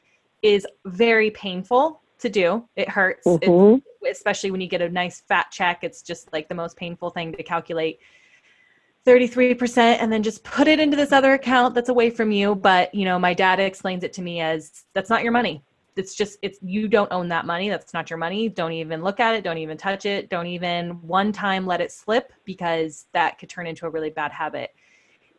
is 0.41 0.67
very 0.87 1.31
painful 1.31 2.01
to 2.21 2.29
do. 2.29 2.67
It 2.77 2.89
hurts, 2.89 3.27
mm-hmm. 3.27 3.79
especially 4.11 4.51
when 4.51 4.61
you 4.61 4.69
get 4.69 4.81
a 4.81 4.89
nice 4.89 5.21
fat 5.21 5.51
check. 5.51 5.85
It's 5.85 6.03
just 6.03 6.33
like 6.33 6.49
the 6.49 6.55
most 6.55 6.77
painful 6.77 7.11
thing 7.11 7.33
to 7.33 7.43
calculate. 7.43 7.99
33% 9.07 9.79
and 10.01 10.13
then 10.13 10.23
just 10.23 10.45
put 10.45 10.69
it 10.69 10.79
into 10.79 10.97
this 10.97 11.13
other 11.13 11.33
account 11.35 11.75
that's 11.75 11.89
away 11.89 12.11
from 12.11 12.31
you. 12.31 12.55
But 12.55 12.95
you 12.95 13.05
know 13.05 13.19
my 13.19 13.35
dad 13.35 13.59
explains 13.59 14.05
it 14.05 14.13
to 14.15 14.23
me 14.23 14.41
as 14.41 14.85
that's 14.95 15.11
not 15.11 15.23
your 15.23 15.33
money. 15.33 15.65
It's 15.97 16.15
just 16.15 16.39
it's 16.43 16.59
you 16.63 16.89
don't 16.89 17.13
own 17.13 17.29
that 17.29 17.45
money. 17.45 17.69
That's 17.69 17.93
not 17.93 18.09
your 18.09 18.19
money. 18.19 18.49
Don't 18.49 18.73
even 18.73 19.03
look 19.03 19.21
at 19.21 19.35
it. 19.35 19.45
Don't 19.45 19.59
even 19.59 19.77
touch 19.77 20.07
it. 20.07 20.31
Don't 20.31 20.47
even 20.47 20.91
one 21.03 21.33
time 21.33 21.67
let 21.67 21.81
it 21.81 21.91
slip 21.93 22.33
because 22.45 23.07
that 23.13 23.39
could 23.39 23.49
turn 23.49 23.67
into 23.67 23.87
a 23.87 23.91
really 23.91 24.11
bad 24.11 24.33
habit. 24.33 24.75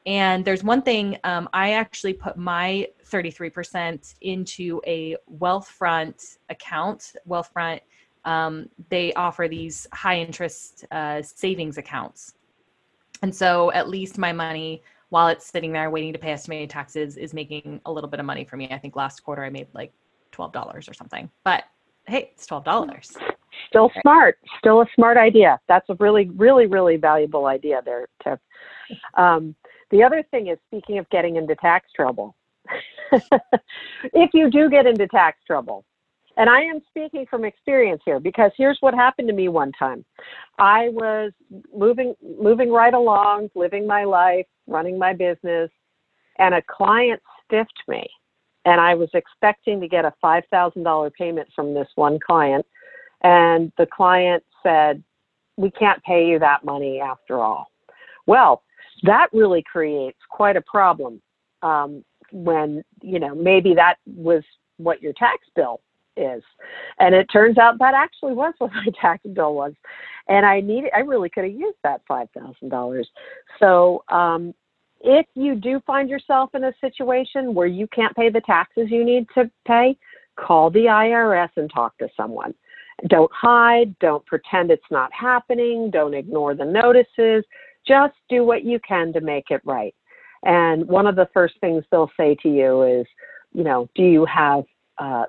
And 0.05 0.43
there's 0.43 0.65
one 0.65 0.82
thing 0.82 1.17
um, 1.24 1.48
i 1.53 1.72
actually 1.72 2.12
put 2.12 2.36
my 2.36 2.89
33% 3.10 4.15
into 4.20 4.82
a 4.86 5.15
wealthfront 5.39 6.38
account. 6.50 7.13
Wealthfront 7.27 7.79
um, 8.25 8.70
they 8.89 9.13
offer 9.13 9.48
these 9.50 9.88
high 9.93 10.20
interest 10.20 10.86
uh, 10.91 11.22
savings 11.22 11.77
accounts 11.77 12.34
and 13.24 13.34
so 13.34 13.72
at 13.72 13.89
least 13.89 14.18
my 14.18 14.32
money 14.32 14.84
while 15.10 15.27
it's 15.27 15.46
sitting 15.46 15.72
there 15.72 15.89
waiting 15.89 16.13
to 16.13 16.20
pay 16.20 16.32
estimated 16.32 16.70
taxes 16.70 17.18
is 17.18 17.34
making 17.34 17.82
a 17.86 17.92
little 17.92 18.10
bit 18.10 18.20
of 18.20 18.25
money 18.25 18.46
for 18.46 18.58
me 18.58 18.70
i 18.72 18.77
think 18.77 18.96
last 18.96 19.24
quarter 19.24 19.44
i 19.44 19.50
made 19.50 19.68
like 19.74 19.92
$12 20.34 20.89
or 20.89 20.94
something. 20.94 21.30
But 21.44 21.63
hey, 22.08 22.32
it's 22.34 22.46
$12. 22.48 23.18
Still 23.70 23.92
smart. 24.01 24.38
Still 24.58 24.82
a 24.82 24.86
smart 24.96 25.18
idea. 25.18 25.60
That's 25.68 25.88
a 25.89 25.96
really, 26.00 26.30
really, 26.36 26.65
really 26.65 26.98
valuable 26.98 27.46
idea 27.46 27.82
there, 27.86 28.08
Tiff. 28.24 28.39
Um, 29.15 29.56
the 29.92 30.03
other 30.03 30.24
thing 30.32 30.48
is 30.48 30.58
speaking 30.68 30.98
of 30.98 31.10
getting 31.10 31.36
into 31.36 31.56
tax 31.56 31.92
trouble. 31.96 32.36
if 33.12 34.32
you 34.34 34.50
do 34.50 34.70
get 34.70 34.86
into 34.86 35.08
tax 35.08 35.38
trouble, 35.46 35.86
and 36.38 36.50
I 36.50 36.62
am 36.62 36.82
speaking 36.90 37.25
from 37.30 37.46
experience 37.46 38.02
here 38.06 38.20
because 38.20 38.52
here's 38.58 38.78
what 38.82 38.94
happened 38.94 39.28
to 39.28 39.34
me 39.34 39.50
one 39.50 39.72
time. 39.74 40.04
I 40.60 40.90
was 40.90 41.32
moving 41.75 42.16
moving 42.22 42.72
right 42.72 42.94
along, 42.94 43.50
living 43.56 43.86
my 43.88 44.04
life, 44.04 44.46
running 44.68 44.98
my 44.98 45.13
business, 45.13 45.70
and 46.40 46.56
a 46.56 46.62
client 46.68 47.22
stiffed 47.46 47.84
me 47.88 48.08
and 48.66 48.80
I 48.80 48.96
was 48.96 49.10
expecting 49.13 49.82
to 49.82 49.88
get 49.88 50.06
a 50.06 50.13
$5,000 50.24 51.13
payment 51.13 51.50
from 51.56 51.74
this 51.74 51.88
one 51.96 52.20
client. 52.25 52.66
And 53.24 53.72
the 53.78 53.86
client 53.86 54.44
said, 54.62 55.04
We 55.58 55.72
can't 55.72 56.04
pay 56.04 56.28
you 56.28 56.40
that 56.40 56.63
money 56.63 57.00
after 57.00 57.40
all. 57.40 57.68
Well, 58.25 58.63
that 59.04 59.28
really 59.34 59.63
creates 59.70 60.20
quite 60.30 60.56
a 60.56 60.62
problem 60.62 61.22
um, 61.62 62.04
when, 62.32 62.84
you 63.02 63.20
know, 63.20 63.36
maybe 63.36 63.74
that 63.75 63.96
was 64.06 64.44
what 64.78 65.02
your 65.02 65.13
tax 65.13 65.40
bill 65.56 65.82
is. 66.17 66.43
And 67.00 67.15
it 67.15 67.27
turns 67.32 67.58
out 67.58 67.79
that 67.79 67.93
actually 67.93 68.34
was 68.34 68.53
what 68.58 68.72
my 68.86 68.88
tax 69.00 69.24
bill 69.34 69.53
was. 69.53 69.74
And 70.27 70.46
I 70.46 70.62
needed, 70.62 70.91
I 70.96 71.00
really 71.00 71.29
could 71.29 71.43
have 71.43 71.53
used 71.53 71.77
that 71.84 72.01
$5,000. 72.10 73.05
So 73.60 74.03
um, 74.10 74.53
if 75.01 75.25
you 75.36 75.55
do 75.55 75.82
find 75.86 76.10
yourself 76.10 76.51
in 76.55 76.63
a 76.63 76.74
situation 76.79 77.53
where 77.53 77.67
you 77.67 77.88
can't 77.88 78.15
pay 78.15 78.29
the 78.29 78.41
taxes 78.41 78.88
you 78.89 79.03
need 79.03 79.27
to 79.36 79.50
pay, 79.67 79.98
call 80.36 80.70
the 80.70 80.86
IRS 80.86 81.50
and 81.58 81.70
talk 81.72 81.98
to 81.98 82.08
someone. 82.15 82.53
Don't 83.08 83.32
hide, 83.34 83.98
don't 84.00 84.25
pretend 84.25 84.72
it's 84.72 84.84
not 84.89 85.12
happening, 85.13 85.91
don't 85.91 86.13
ignore 86.13 86.55
the 86.55 86.65
notices. 86.65 87.43
Just 87.86 88.13
do 88.29 88.46
what 88.46 88.63
you 88.63 88.79
can 88.88 89.12
to 89.13 89.20
make 89.20 89.46
it 89.50 89.62
right. 89.65 89.93
And 90.43 90.88
one 90.88 91.08
of 91.08 91.15
the 91.15 91.27
first 91.34 91.55
things 91.60 91.84
they'll 91.91 92.12
say 92.17 92.36
to 92.43 92.50
you 92.50 92.84
is, 92.84 93.05
you 93.53 93.63
know, 93.63 93.89
do 93.96 94.03
you 94.03 94.25
have 94.25 94.63
uh, 94.98 95.25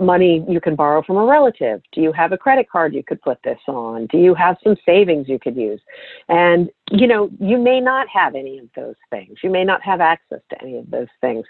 money 0.00 0.44
you 0.48 0.60
can 0.60 0.74
borrow 0.74 1.02
from 1.02 1.16
a 1.16 1.24
relative? 1.24 1.82
Do 1.92 2.00
you 2.00 2.12
have 2.12 2.32
a 2.32 2.38
credit 2.38 2.68
card 2.70 2.94
you 2.94 3.02
could 3.02 3.20
put 3.22 3.38
this 3.44 3.58
on? 3.68 4.06
Do 4.06 4.18
you 4.18 4.34
have 4.34 4.56
some 4.64 4.76
savings 4.86 5.28
you 5.28 5.38
could 5.38 5.56
use? 5.56 5.80
And, 6.28 6.70
you 6.90 7.06
know, 7.06 7.30
you 7.38 7.58
may 7.58 7.80
not 7.80 8.08
have 8.08 8.34
any 8.34 8.58
of 8.58 8.68
those 8.74 8.96
things. 9.10 9.38
You 9.42 9.50
may 9.50 9.64
not 9.64 9.82
have 9.82 10.00
access 10.00 10.40
to 10.50 10.62
any 10.62 10.78
of 10.78 10.90
those 10.90 11.08
things. 11.20 11.44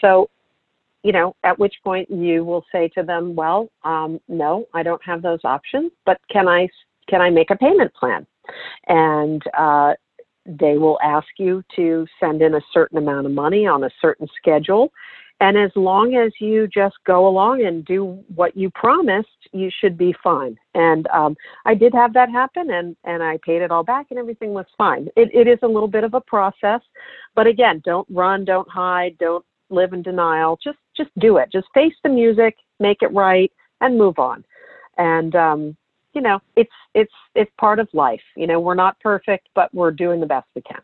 So, 0.00 0.28
you 1.02 1.12
know, 1.12 1.36
at 1.44 1.58
which 1.58 1.74
point 1.84 2.10
you 2.10 2.44
will 2.44 2.64
say 2.72 2.88
to 2.88 3.02
them, 3.02 3.34
well, 3.34 3.70
um, 3.84 4.20
no, 4.28 4.66
I 4.74 4.82
don't 4.82 5.04
have 5.04 5.22
those 5.22 5.40
options, 5.44 5.92
but 6.04 6.20
can 6.30 6.48
I, 6.48 6.68
can 7.08 7.20
I 7.20 7.30
make 7.30 7.50
a 7.50 7.56
payment 7.56 7.94
plan? 7.94 8.26
And, 8.88 9.42
uh, 9.56 9.94
they 10.46 10.76
will 10.76 10.98
ask 11.02 11.28
you 11.38 11.62
to 11.74 12.06
send 12.20 12.42
in 12.42 12.54
a 12.54 12.60
certain 12.72 12.98
amount 12.98 13.26
of 13.26 13.32
money 13.32 13.66
on 13.66 13.84
a 13.84 13.90
certain 14.00 14.28
schedule 14.36 14.92
and 15.40 15.58
as 15.58 15.70
long 15.74 16.14
as 16.14 16.32
you 16.40 16.68
just 16.68 16.96
go 17.06 17.26
along 17.26 17.64
and 17.64 17.84
do 17.84 18.22
what 18.34 18.56
you 18.56 18.70
promised, 18.70 19.28
you 19.52 19.68
should 19.80 19.98
be 19.98 20.14
fine. 20.22 20.56
And 20.74 21.06
um, 21.08 21.36
I 21.64 21.74
did 21.74 21.92
have 21.92 22.14
that 22.14 22.30
happen, 22.30 22.70
and 22.70 22.96
and 23.04 23.22
I 23.22 23.38
paid 23.44 23.62
it 23.62 23.70
all 23.70 23.82
back, 23.82 24.06
and 24.10 24.18
everything 24.18 24.52
was 24.52 24.66
fine. 24.78 25.08
It 25.16 25.30
it 25.34 25.48
is 25.48 25.58
a 25.62 25.68
little 25.68 25.88
bit 25.88 26.04
of 26.04 26.14
a 26.14 26.20
process, 26.20 26.80
but 27.34 27.46
again, 27.46 27.82
don't 27.84 28.06
run, 28.10 28.44
don't 28.44 28.68
hide, 28.68 29.18
don't 29.18 29.44
live 29.70 29.92
in 29.92 30.02
denial. 30.02 30.58
Just 30.62 30.78
just 30.96 31.10
do 31.18 31.36
it. 31.38 31.50
Just 31.52 31.66
face 31.74 31.94
the 32.02 32.10
music, 32.10 32.56
make 32.78 33.02
it 33.02 33.12
right, 33.12 33.50
and 33.80 33.98
move 33.98 34.18
on. 34.18 34.44
And 34.98 35.34
um, 35.34 35.76
you 36.14 36.20
know, 36.20 36.38
it's 36.56 36.70
it's 36.94 37.12
it's 37.34 37.50
part 37.58 37.80
of 37.80 37.88
life. 37.92 38.22
You 38.36 38.46
know, 38.46 38.60
we're 38.60 38.74
not 38.74 39.00
perfect, 39.00 39.48
but 39.54 39.74
we're 39.74 39.90
doing 39.90 40.20
the 40.20 40.26
best 40.26 40.46
we 40.54 40.62
can. 40.62 40.80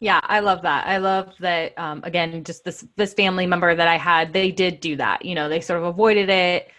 Yeah, 0.00 0.20
I 0.22 0.40
love 0.40 0.62
that. 0.62 0.86
I 0.86 0.98
love 0.98 1.34
that. 1.40 1.76
Um, 1.78 2.00
again, 2.04 2.44
just 2.44 2.64
this 2.64 2.84
this 2.96 3.14
family 3.14 3.46
member 3.46 3.74
that 3.74 3.88
I 3.88 3.96
had, 3.96 4.32
they 4.32 4.50
did 4.52 4.80
do 4.80 4.96
that. 4.96 5.24
You 5.24 5.34
know, 5.34 5.48
they 5.48 5.60
sort 5.60 5.78
of 5.78 5.86
avoided 5.86 6.28
it, 6.28 6.70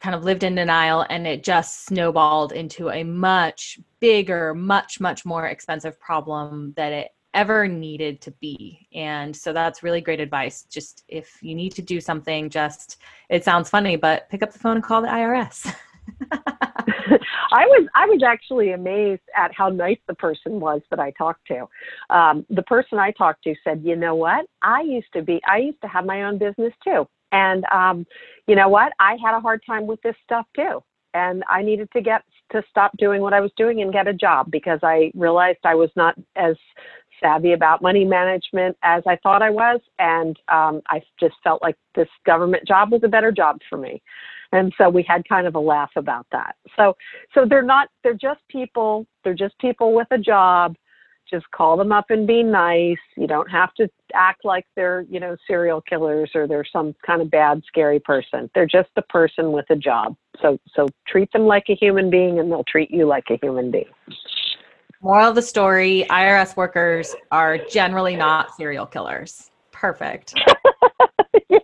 kind 0.00 0.14
of 0.14 0.24
lived 0.24 0.44
in 0.44 0.54
denial, 0.56 1.06
and 1.08 1.26
it 1.26 1.42
just 1.42 1.86
snowballed 1.86 2.52
into 2.52 2.90
a 2.90 3.02
much 3.02 3.78
bigger, 4.00 4.54
much 4.54 5.00
much 5.00 5.24
more 5.24 5.46
expensive 5.46 5.98
problem 5.98 6.74
that 6.76 6.92
it 6.92 7.10
ever 7.32 7.66
needed 7.68 8.20
to 8.22 8.30
be. 8.32 8.88
And 8.92 9.34
so 9.34 9.52
that's 9.52 9.82
really 9.82 10.00
great 10.02 10.20
advice. 10.20 10.64
Just 10.64 11.04
if 11.08 11.38
you 11.42 11.54
need 11.54 11.72
to 11.76 11.82
do 11.82 12.00
something, 12.00 12.50
just 12.50 12.98
it 13.30 13.44
sounds 13.44 13.70
funny, 13.70 13.96
but 13.96 14.28
pick 14.28 14.42
up 14.42 14.52
the 14.52 14.58
phone 14.58 14.76
and 14.76 14.84
call 14.84 15.00
the 15.02 15.08
IRS. 15.08 15.72
I 17.52 17.66
was 17.66 17.88
I 17.94 18.06
was 18.06 18.22
actually 18.26 18.72
amazed 18.72 19.22
at 19.36 19.52
how 19.54 19.68
nice 19.68 19.98
the 20.06 20.14
person 20.14 20.60
was 20.60 20.80
that 20.90 21.00
I 21.00 21.10
talked 21.12 21.46
to. 21.48 21.66
Um, 22.14 22.46
the 22.50 22.62
person 22.62 22.98
I 22.98 23.10
talked 23.12 23.44
to 23.44 23.54
said, 23.64 23.82
"You 23.84 23.96
know 23.96 24.14
what? 24.14 24.46
I 24.62 24.82
used 24.82 25.12
to 25.14 25.22
be 25.22 25.40
I 25.48 25.58
used 25.58 25.80
to 25.82 25.88
have 25.88 26.04
my 26.04 26.24
own 26.24 26.38
business 26.38 26.72
too, 26.84 27.06
and 27.32 27.64
um, 27.72 28.06
you 28.46 28.54
know 28.54 28.68
what? 28.68 28.92
I 29.00 29.16
had 29.24 29.36
a 29.36 29.40
hard 29.40 29.62
time 29.66 29.86
with 29.86 30.00
this 30.02 30.16
stuff 30.24 30.46
too, 30.54 30.82
and 31.14 31.42
I 31.48 31.62
needed 31.62 31.88
to 31.92 32.00
get 32.00 32.22
to 32.52 32.62
stop 32.70 32.92
doing 32.98 33.20
what 33.20 33.32
I 33.32 33.40
was 33.40 33.52
doing 33.56 33.82
and 33.82 33.92
get 33.92 34.06
a 34.06 34.14
job 34.14 34.50
because 34.50 34.80
I 34.82 35.10
realized 35.14 35.58
I 35.64 35.74
was 35.74 35.90
not 35.96 36.14
as 36.36 36.56
savvy 37.20 37.52
about 37.52 37.82
money 37.82 38.04
management 38.04 38.76
as 38.82 39.02
I 39.06 39.16
thought 39.22 39.42
I 39.42 39.50
was, 39.50 39.80
and 39.98 40.38
um, 40.48 40.80
I 40.88 41.02
just 41.18 41.34
felt 41.44 41.62
like 41.62 41.76
this 41.94 42.08
government 42.24 42.66
job 42.66 42.92
was 42.92 43.02
a 43.04 43.08
better 43.08 43.32
job 43.32 43.58
for 43.68 43.76
me 43.76 44.02
and 44.52 44.72
so 44.76 44.88
we 44.88 45.02
had 45.02 45.28
kind 45.28 45.46
of 45.46 45.54
a 45.54 45.60
laugh 45.60 45.90
about 45.96 46.26
that. 46.32 46.56
So 46.76 46.96
so 47.34 47.46
they're 47.48 47.62
not 47.62 47.88
they're 48.02 48.14
just 48.14 48.40
people 48.48 49.06
they're 49.24 49.34
just 49.34 49.58
people 49.58 49.94
with 49.94 50.08
a 50.10 50.18
job. 50.18 50.76
Just 51.30 51.48
call 51.52 51.76
them 51.76 51.92
up 51.92 52.06
and 52.08 52.26
be 52.26 52.42
nice. 52.42 52.98
You 53.16 53.28
don't 53.28 53.48
have 53.48 53.72
to 53.74 53.88
act 54.14 54.44
like 54.44 54.66
they're 54.74 55.02
you 55.08 55.20
know 55.20 55.36
serial 55.46 55.80
killers 55.80 56.30
or 56.34 56.48
they're 56.48 56.64
some 56.64 56.94
kind 57.06 57.22
of 57.22 57.30
bad 57.30 57.62
scary 57.66 58.00
person. 58.00 58.50
They're 58.54 58.66
just 58.66 58.90
a 58.96 59.02
person 59.02 59.52
with 59.52 59.66
a 59.70 59.76
job. 59.76 60.16
So 60.42 60.58
so 60.74 60.88
treat 61.06 61.32
them 61.32 61.46
like 61.46 61.64
a 61.68 61.74
human 61.74 62.10
being 62.10 62.38
and 62.40 62.50
they'll 62.50 62.64
treat 62.64 62.90
you 62.90 63.06
like 63.06 63.24
a 63.30 63.38
human 63.40 63.70
being. 63.70 63.90
Moral 65.02 65.30
of 65.30 65.34
the 65.34 65.42
story 65.42 66.04
irs 66.10 66.56
workers 66.56 67.14
are 67.30 67.56
generally 67.56 68.16
not 68.16 68.54
serial 68.56 68.86
killers. 68.86 69.50
Perfect. 69.70 70.34
Yeah. 71.48 71.58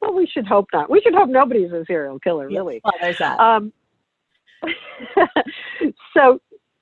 Well, 0.00 0.14
we 0.14 0.26
should 0.26 0.46
hope 0.46 0.68
not. 0.72 0.90
We 0.90 1.00
should 1.00 1.14
hope 1.14 1.28
nobody's 1.28 1.72
a 1.72 1.84
serial 1.86 2.18
killer, 2.20 2.48
really. 2.48 2.80
Well, 2.84 2.94
there's 3.00 3.18
that. 3.18 3.38
Um, 3.38 3.72
so, 6.16 6.40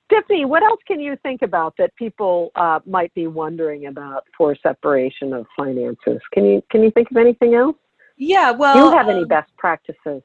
Tiffany, 0.09 0.45
what 0.45 0.63
else 0.63 0.79
can 0.87 0.99
you 0.99 1.15
think 1.23 1.41
about 1.41 1.75
that 1.77 1.95
people 1.95 2.51
uh, 2.55 2.79
might 2.85 3.13
be 3.13 3.27
wondering 3.27 3.87
about 3.87 4.23
for 4.37 4.55
separation 4.61 5.33
of 5.33 5.45
finances? 5.55 6.19
Can 6.33 6.45
you 6.45 6.63
can 6.71 6.83
you 6.83 6.91
think 6.91 7.11
of 7.11 7.17
anything 7.17 7.55
else? 7.55 7.75
Yeah, 8.17 8.51
well, 8.51 8.73
do 8.73 8.79
you 8.79 8.97
have 8.97 9.07
any 9.07 9.21
um, 9.21 9.27
best 9.27 9.55
practices? 9.57 10.21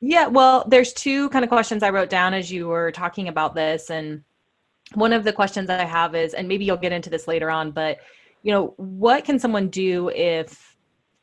Yeah, 0.00 0.26
well, 0.26 0.64
there's 0.68 0.92
two 0.92 1.28
kind 1.30 1.44
of 1.44 1.48
questions 1.48 1.82
I 1.82 1.90
wrote 1.90 2.10
down 2.10 2.34
as 2.34 2.50
you 2.50 2.68
were 2.68 2.92
talking 2.92 3.28
about 3.28 3.54
this, 3.54 3.90
and 3.90 4.22
one 4.94 5.12
of 5.12 5.24
the 5.24 5.32
questions 5.32 5.66
that 5.68 5.80
I 5.80 5.84
have 5.84 6.14
is, 6.14 6.34
and 6.34 6.46
maybe 6.46 6.64
you'll 6.64 6.76
get 6.76 6.92
into 6.92 7.10
this 7.10 7.26
later 7.26 7.50
on, 7.50 7.70
but 7.70 7.98
you 8.42 8.52
know, 8.52 8.74
what 8.76 9.24
can 9.24 9.38
someone 9.38 9.68
do 9.68 10.10
if 10.10 10.73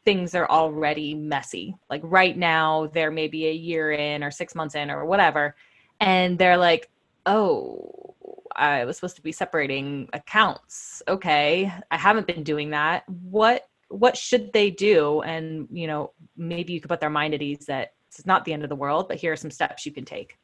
things 0.05 0.36
are 0.36 0.50
already 0.50 1.13
messy? 1.13 1.75
Like 1.89 2.01
right 2.03 2.38
now, 2.38 2.88
they're 2.93 3.12
maybe 3.12 3.48
a 3.48 3.53
year 3.53 3.91
in 3.91 4.24
or 4.24 4.31
six 4.31 4.55
months 4.55 4.75
in 4.75 4.89
or 4.89 5.05
whatever, 5.05 5.55
and 6.00 6.38
they're 6.38 6.58
like, 6.58 6.89
oh, 7.25 8.15
I 8.55 8.86
was 8.86 8.98
supposed 8.98 9.15
to 9.15 9.22
be 9.22 9.31
separating 9.31 10.10
accounts. 10.13 11.01
Okay, 11.08 11.72
I 11.89 11.98
haven't 11.98 12.27
been 12.27 12.43
doing 12.43 12.72
that. 12.72 13.08
What 13.08 13.67
what 13.89 14.15
should 14.15 14.53
they 14.53 14.70
do? 14.70 15.22
And 15.22 15.67
you 15.72 15.88
know, 15.88 16.12
maybe 16.38 16.74
you 16.74 16.81
could 16.81 16.89
put 16.89 17.00
their 17.00 17.10
mind 17.10 17.34
at 17.34 17.41
ease 17.41 17.65
that 17.67 17.93
it's 18.08 18.25
not 18.25 18.46
the 18.46 18.53
end 18.53 18.63
of 18.63 18.70
the 18.70 18.75
world, 18.75 19.08
but 19.08 19.17
here 19.17 19.34
are 19.34 19.38
some 19.38 19.51
steps 19.51 19.86
you 19.86 19.91
can 19.91 20.05
take. 20.05 20.38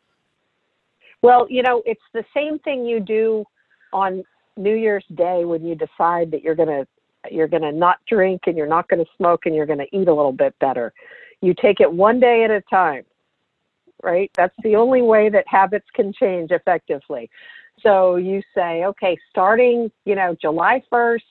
Well, 1.21 1.47
you 1.49 1.63
know, 1.63 1.81
it's 1.85 2.01
the 2.13 2.23
same 2.35 2.59
thing 2.59 2.85
you 2.85 2.99
do 2.99 3.43
on 3.91 4.23
New 4.55 4.75
Year's 4.75 5.05
Day 5.15 5.45
when 5.45 5.65
you 5.65 5.75
decide 5.75 6.31
that 6.31 6.41
you're 6.43 6.55
going 6.55 6.69
to 6.69 6.87
you're 7.31 7.48
going 7.48 7.63
to 7.63 7.72
not 7.72 7.98
drink 8.07 8.41
and 8.48 8.57
you're 8.57 8.67
not 8.67 8.88
going 8.88 9.03
to 9.03 9.12
smoke 9.17 9.46
and 9.46 9.55
you're 9.55 9.65
going 9.65 9.79
to 9.79 9.88
eat 9.96 10.07
a 10.07 10.13
little 10.13 10.31
bit 10.31 10.55
better. 10.60 10.93
You 11.41 11.53
take 11.53 11.79
it 11.79 11.91
one 11.91 12.19
day 12.19 12.43
at 12.43 12.51
a 12.51 12.62
time. 12.62 13.03
Right? 14.03 14.29
That's 14.36 14.55
the 14.63 14.75
only 14.75 15.01
way 15.01 15.29
that 15.29 15.46
habits 15.48 15.88
can 15.96 16.13
change 16.13 16.51
effectively. 16.51 17.31
So 17.81 18.17
you 18.17 18.41
say, 18.53 18.86
okay, 18.86 19.17
starting, 19.29 19.91
you 20.05 20.15
know, 20.15 20.36
July 20.39 20.84
1st, 20.91 21.22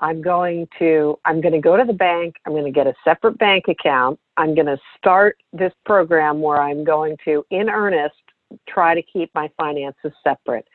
I'm 0.00 0.22
going 0.22 0.66
to 0.78 1.18
I'm 1.24 1.40
going 1.40 1.52
to 1.52 1.60
go 1.60 1.76
to 1.76 1.84
the 1.84 1.92
bank. 1.92 2.36
I'm 2.46 2.52
going 2.52 2.64
to 2.64 2.70
get 2.70 2.86
a 2.86 2.94
separate 3.04 3.38
bank 3.38 3.66
account. 3.68 4.18
I'm 4.36 4.54
going 4.54 4.66
to 4.66 4.78
start 4.96 5.36
this 5.52 5.72
program 5.84 6.40
where 6.40 6.60
I'm 6.60 6.84
going 6.84 7.16
to 7.26 7.44
in 7.50 7.68
earnest 7.68 8.14
try 8.68 8.94
to 8.94 9.02
keep 9.02 9.30
my 9.34 9.50
finances 9.56 10.12
separate. 10.24 10.66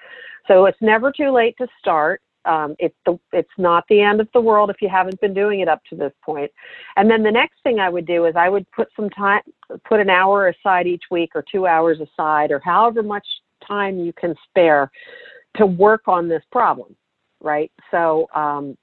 So 0.48 0.66
it's 0.66 0.78
never 0.82 1.12
too 1.12 1.32
late 1.32 1.56
to 1.58 1.68
start. 1.80 2.22
Um, 2.46 2.76
it's 2.80 2.96
the 3.06 3.18
it's 3.34 3.50
not 3.58 3.86
the 3.90 4.02
end 4.02 4.22
of 4.22 4.28
the 4.34 4.42
world 4.42 4.70
if 4.70 4.82
you 4.82 4.90
haven't 4.90 5.20
been 5.22 5.34
doing 5.34 5.62
it 5.62 5.68
up 5.68 5.82
to 5.90 5.96
this 5.96 6.14
point. 6.24 6.52
And 6.96 7.10
then 7.10 7.24
the 7.24 7.32
next 7.32 7.56
thing 7.64 7.80
I 7.80 7.90
would 7.90 8.06
do 8.06 8.26
is 8.26 8.36
I 8.36 8.50
would 8.50 8.70
put 8.72 8.90
some 8.96 9.10
time, 9.10 9.42
put 9.88 10.00
an 10.00 10.10
hour 10.10 10.48
aside 10.48 10.88
each 10.88 11.04
week 11.12 11.32
or 11.36 11.44
two 11.52 11.68
hours 11.68 12.00
aside 12.00 12.52
or 12.52 12.60
however 12.60 13.04
much 13.04 13.26
time 13.68 13.98
you 13.98 14.14
can 14.14 14.36
spare 14.50 14.92
to 15.58 15.66
work 15.66 16.08
on 16.08 16.28
this 16.28 16.44
problem, 16.52 16.96
right? 17.42 17.72
So 17.92 18.28
um, 18.36 18.78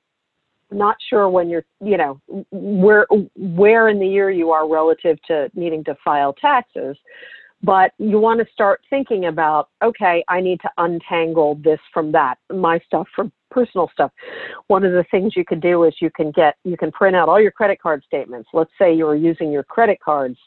not 0.70 0.96
sure 1.08 1.28
when 1.28 1.48
you're 1.48 1.64
you 1.80 1.96
know 1.96 2.20
where 2.50 3.06
where 3.36 3.88
in 3.88 3.98
the 3.98 4.06
year 4.06 4.30
you 4.30 4.50
are 4.50 4.68
relative 4.68 5.18
to 5.28 5.50
needing 5.54 5.84
to 5.84 5.96
file 6.04 6.32
taxes 6.32 6.96
but 7.62 7.92
you 7.98 8.18
want 8.18 8.40
to 8.40 8.52
start 8.52 8.80
thinking 8.90 9.26
about 9.26 9.68
okay 9.82 10.24
i 10.28 10.40
need 10.40 10.60
to 10.60 10.70
untangle 10.78 11.54
this 11.62 11.80
from 11.92 12.12
that 12.12 12.36
my 12.50 12.78
stuff 12.86 13.06
from 13.14 13.32
personal 13.52 13.88
stuff. 13.92 14.10
One 14.66 14.84
of 14.84 14.92
the 14.92 15.04
things 15.10 15.34
you 15.36 15.44
can 15.44 15.60
do 15.60 15.84
is 15.84 15.94
you 16.00 16.10
can 16.10 16.32
get 16.32 16.56
you 16.64 16.76
can 16.76 16.90
print 16.90 17.14
out 17.14 17.28
all 17.28 17.40
your 17.40 17.52
credit 17.52 17.80
card 17.80 18.02
statements. 18.04 18.48
Let's 18.52 18.70
say 18.78 18.94
you 18.94 19.06
are 19.06 19.14
using 19.14 19.52
your 19.52 19.62
credit 19.62 19.98
cards 20.00 20.38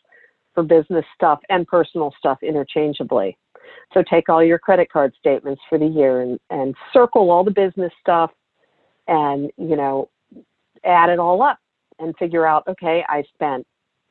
for 0.54 0.64
business 0.64 1.06
stuff 1.14 1.40
and 1.50 1.68
personal 1.68 2.14
stuff 2.18 2.40
interchangeably. 2.42 3.38
So 3.94 4.04
take 4.10 4.30
all 4.30 4.44
your 4.44 4.60
credit 4.60 4.92
card 4.92 5.14
statements 5.20 5.62
for 5.70 5.78
the 5.78 5.88
year 5.88 6.22
and, 6.22 6.40
and 6.50 6.76
circle 6.94 7.32
all 7.32 7.44
the 7.44 7.52
business 7.52 7.92
stuff 8.02 8.32
and 9.08 9.52
you 9.58 9.76
know 9.76 10.10
add 10.84 11.10
it 11.10 11.20
all 11.20 11.42
up 11.44 11.60
and 12.00 12.16
figure 12.18 12.46
out 12.46 12.68
okay 12.68 13.04
i 13.08 13.24
spent 13.34 13.66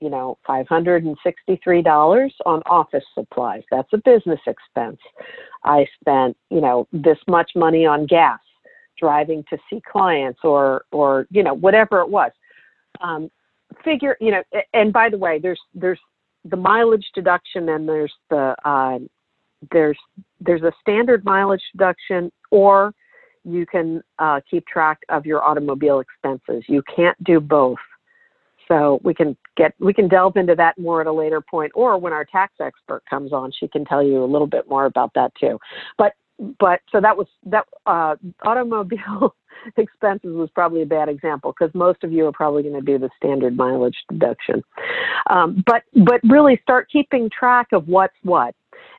you 0.04 0.10
know, 0.10 0.36
$563 0.46 2.30
on 2.44 2.62
office 2.66 3.04
supplies. 3.14 3.62
That's 3.70 3.88
a 3.94 3.96
business 3.96 4.40
expense. 4.46 5.00
I 5.64 5.86
spent, 5.98 6.36
you 6.50 6.60
know, 6.60 6.86
this 6.92 7.16
much 7.26 7.52
money 7.56 7.86
on 7.86 8.04
gas 8.04 8.38
driving 9.00 9.44
to 9.48 9.56
see 9.70 9.80
clients 9.90 10.40
or, 10.44 10.84
or, 10.92 11.26
you 11.30 11.42
know, 11.42 11.54
whatever 11.54 12.00
it 12.00 12.10
was. 12.10 12.32
Um, 13.00 13.30
figure, 13.82 14.18
you 14.20 14.30
know, 14.30 14.42
and 14.74 14.92
by 14.92 15.08
the 15.08 15.16
way, 15.16 15.38
there's, 15.38 15.60
there's 15.72 15.98
the 16.44 16.56
mileage 16.56 17.06
deduction 17.14 17.70
and 17.70 17.88
there's 17.88 18.12
the, 18.28 18.54
uh, 18.62 18.98
there's, 19.72 19.98
there's 20.38 20.62
a 20.64 20.72
standard 20.82 21.24
mileage 21.24 21.62
deduction 21.72 22.30
or 22.50 22.92
you 23.42 23.64
can 23.64 24.02
uh, 24.18 24.42
keep 24.50 24.66
track 24.66 24.98
of 25.08 25.24
your 25.24 25.42
automobile 25.42 26.00
expenses. 26.00 26.62
You 26.68 26.82
can't 26.94 27.16
do 27.24 27.40
both. 27.40 27.78
So 28.68 29.00
we 29.02 29.14
can 29.14 29.36
get 29.56 29.74
we 29.78 29.92
can 29.92 30.08
delve 30.08 30.36
into 30.36 30.54
that 30.54 30.78
more 30.78 31.00
at 31.00 31.06
a 31.06 31.12
later 31.12 31.40
point, 31.40 31.72
or 31.74 31.98
when 31.98 32.12
our 32.12 32.24
tax 32.24 32.54
expert 32.60 33.02
comes 33.08 33.32
on, 33.32 33.52
she 33.58 33.68
can 33.68 33.84
tell 33.84 34.02
you 34.02 34.22
a 34.22 34.26
little 34.26 34.46
bit 34.46 34.68
more 34.68 34.86
about 34.86 35.12
that 35.14 35.32
too. 35.38 35.58
But 35.98 36.14
but 36.58 36.80
so 36.90 37.00
that 37.00 37.16
was 37.16 37.26
that 37.46 37.66
uh, 37.86 38.16
automobile 38.42 39.34
expenses 39.76 40.34
was 40.34 40.50
probably 40.54 40.82
a 40.82 40.86
bad 40.86 41.08
example 41.08 41.54
because 41.58 41.74
most 41.74 42.02
of 42.02 42.12
you 42.12 42.26
are 42.26 42.32
probably 42.32 42.62
going 42.62 42.74
to 42.74 42.80
do 42.80 42.98
the 42.98 43.10
standard 43.16 43.56
mileage 43.56 43.96
deduction. 44.10 44.62
Um, 45.28 45.62
but 45.66 45.82
but 46.04 46.20
really 46.24 46.58
start 46.62 46.88
keeping 46.90 47.30
track 47.30 47.68
of 47.72 47.86
what's 47.86 48.16
what, 48.22 48.54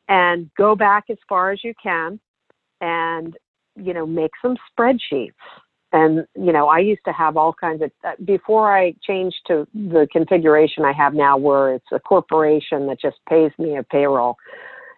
and 0.07 0.49
go 0.57 0.75
back 0.75 1.05
as 1.09 1.17
far 1.27 1.51
as 1.51 1.63
you 1.63 1.73
can, 1.81 2.19
and 2.81 3.35
you 3.75 3.93
know 3.93 4.05
make 4.05 4.31
some 4.41 4.55
spreadsheets 4.71 5.31
and 5.95 6.27
you 6.35 6.51
know 6.51 6.67
i 6.67 6.77
used 6.77 7.03
to 7.05 7.13
have 7.13 7.37
all 7.37 7.53
kinds 7.53 7.81
of 7.81 7.89
uh, 8.03 8.11
before 8.25 8.77
i 8.77 8.93
changed 9.01 9.37
to 9.47 9.65
the 9.73 10.07
configuration 10.11 10.83
i 10.83 10.91
have 10.91 11.13
now 11.13 11.37
where 11.37 11.73
it's 11.73 11.91
a 11.91 11.99
corporation 11.99 12.85
that 12.87 12.99
just 12.99 13.17
pays 13.27 13.51
me 13.57 13.75
a 13.77 13.83
payroll 13.83 14.35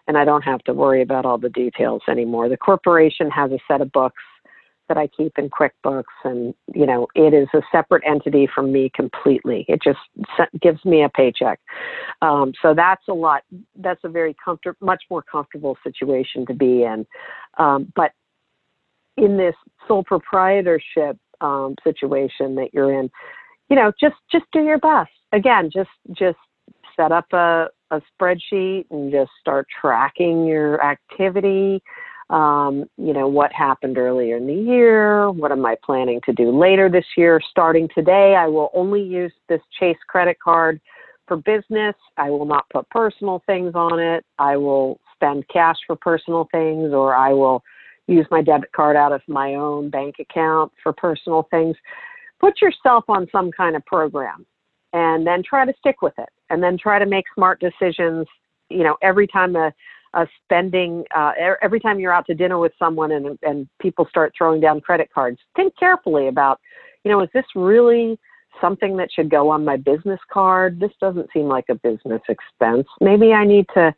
and 0.08 0.18
i 0.18 0.24
don't 0.24 0.42
have 0.42 0.62
to 0.64 0.74
worry 0.74 1.00
about 1.00 1.24
all 1.24 1.38
the 1.38 1.48
details 1.50 2.02
anymore. 2.08 2.48
The 2.48 2.56
corporation 2.56 3.30
has 3.30 3.52
a 3.52 3.58
set 3.68 3.80
of 3.80 3.92
books 3.92 4.22
that 4.88 4.96
i 4.96 5.06
keep 5.06 5.38
in 5.38 5.50
quickbooks 5.50 6.16
and 6.24 6.54
you 6.74 6.86
know 6.86 7.06
it 7.14 7.34
is 7.34 7.46
a 7.54 7.60
separate 7.70 8.02
entity 8.06 8.48
from 8.52 8.72
me 8.72 8.90
completely. 8.94 9.66
It 9.68 9.80
just 9.82 10.00
gives 10.60 10.84
me 10.84 11.02
a 11.02 11.10
paycheck. 11.10 11.60
Um, 12.22 12.52
so 12.60 12.74
that's 12.74 13.06
a 13.08 13.12
lot 13.12 13.42
that's 13.76 14.00
a 14.02 14.08
very 14.08 14.34
comfortable 14.42 14.84
much 14.84 15.04
more 15.10 15.22
comfortable 15.22 15.76
situation 15.84 16.46
to 16.46 16.54
be 16.54 16.82
in. 16.82 17.06
Um, 17.58 17.92
but 17.94 18.12
in 19.18 19.36
this 19.36 19.54
sole 19.86 20.04
proprietorship 20.04 21.18
um, 21.40 21.74
situation 21.84 22.54
that 22.56 22.70
you're 22.72 22.92
in, 22.98 23.10
you 23.68 23.76
know, 23.76 23.92
just 24.00 24.16
just 24.30 24.44
do 24.52 24.62
your 24.62 24.78
best. 24.78 25.10
Again, 25.32 25.70
just 25.72 25.90
just 26.12 26.38
set 26.96 27.12
up 27.12 27.26
a, 27.32 27.68
a 27.90 28.00
spreadsheet 28.12 28.86
and 28.90 29.12
just 29.12 29.30
start 29.40 29.66
tracking 29.80 30.46
your 30.46 30.82
activity. 30.82 31.82
Um, 32.30 32.84
you 32.98 33.14
know, 33.14 33.26
what 33.26 33.52
happened 33.52 33.96
earlier 33.96 34.36
in 34.36 34.46
the 34.46 34.54
year? 34.54 35.30
What 35.30 35.50
am 35.50 35.64
I 35.64 35.76
planning 35.82 36.20
to 36.26 36.32
do 36.32 36.50
later 36.50 36.90
this 36.90 37.06
year? 37.16 37.40
Starting 37.50 37.88
today, 37.94 38.36
I 38.38 38.46
will 38.48 38.70
only 38.74 39.02
use 39.02 39.32
this 39.48 39.62
Chase 39.78 39.96
credit 40.08 40.38
card 40.38 40.80
for 41.26 41.38
business. 41.38 41.94
I 42.18 42.28
will 42.30 42.44
not 42.44 42.68
put 42.70 42.88
personal 42.90 43.42
things 43.46 43.74
on 43.74 43.98
it. 43.98 44.24
I 44.38 44.56
will 44.56 45.00
spend 45.14 45.48
cash 45.48 45.76
for 45.86 45.96
personal 45.96 46.48
things 46.52 46.92
or 46.92 47.14
I 47.14 47.32
will 47.32 47.62
use 48.08 48.26
my 48.30 48.42
debit 48.42 48.72
card 48.72 48.96
out 48.96 49.12
of 49.12 49.20
my 49.28 49.54
own 49.54 49.90
bank 49.90 50.16
account 50.18 50.72
for 50.82 50.92
personal 50.92 51.46
things. 51.50 51.76
Put 52.40 52.60
yourself 52.60 53.04
on 53.08 53.28
some 53.30 53.50
kind 53.52 53.76
of 53.76 53.84
program 53.86 54.46
and 54.92 55.26
then 55.26 55.42
try 55.42 55.64
to 55.66 55.74
stick 55.78 56.02
with 56.02 56.14
it 56.18 56.28
and 56.50 56.62
then 56.62 56.78
try 56.78 56.98
to 56.98 57.06
make 57.06 57.26
smart 57.34 57.60
decisions, 57.60 58.26
you 58.70 58.82
know, 58.82 58.96
every 59.02 59.26
time 59.26 59.54
a, 59.56 59.72
a 60.14 60.26
spending, 60.42 61.04
uh, 61.14 61.32
every 61.60 61.78
time 61.78 62.00
you're 62.00 62.12
out 62.12 62.26
to 62.26 62.34
dinner 62.34 62.58
with 62.58 62.72
someone 62.78 63.12
and, 63.12 63.38
and 63.42 63.68
people 63.80 64.06
start 64.08 64.32
throwing 64.36 64.60
down 64.60 64.80
credit 64.80 65.10
cards, 65.14 65.38
think 65.54 65.74
carefully 65.78 66.28
about, 66.28 66.58
you 67.04 67.10
know, 67.10 67.20
is 67.20 67.28
this 67.34 67.44
really 67.54 68.18
something 68.60 68.96
that 68.96 69.10
should 69.14 69.30
go 69.30 69.50
on 69.50 69.64
my 69.64 69.76
business 69.76 70.20
card? 70.32 70.80
This 70.80 70.92
doesn't 71.00 71.28
seem 71.32 71.44
like 71.44 71.66
a 71.68 71.74
business 71.74 72.22
expense. 72.28 72.86
Maybe 73.00 73.32
I 73.32 73.44
need 73.44 73.66
to 73.74 73.94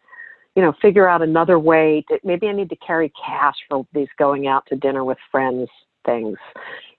you 0.57 0.63
know, 0.63 0.73
figure 0.83 1.09
out 1.09 1.23
another 1.23 1.59
way. 1.59 2.05
To, 2.09 2.19
maybe 2.25 2.49
I 2.49 2.53
need 2.53 2.71
to 2.71 2.77
carry 2.77 3.13
cash 3.25 3.57
for 3.69 3.87
these 3.93 4.09
going 4.19 4.47
out 4.47 4.65
to 4.69 4.77
dinner 4.77 5.05
with 5.05 5.19
friends 5.31 5.69
things. 6.05 6.37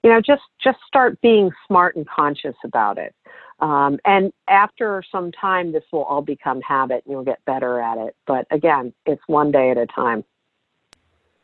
You 0.03 0.09
know, 0.09 0.21
just 0.21 0.43
just 0.63 0.79
start 0.87 1.19
being 1.21 1.51
smart 1.67 1.95
and 1.95 2.07
conscious 2.07 2.55
about 2.63 2.97
it. 2.97 3.13
Um, 3.59 3.99
and 4.05 4.33
after 4.49 5.03
some 5.11 5.31
time, 5.31 5.71
this 5.71 5.83
will 5.91 6.03
all 6.03 6.21
become 6.21 6.61
habit, 6.61 7.03
and 7.05 7.11
you'll 7.11 7.23
get 7.23 7.43
better 7.45 7.79
at 7.79 7.97
it. 7.97 8.15
But 8.25 8.47
again, 8.49 8.93
it's 9.05 9.21
one 9.27 9.51
day 9.51 9.69
at 9.69 9.77
a 9.77 9.85
time. 9.85 10.23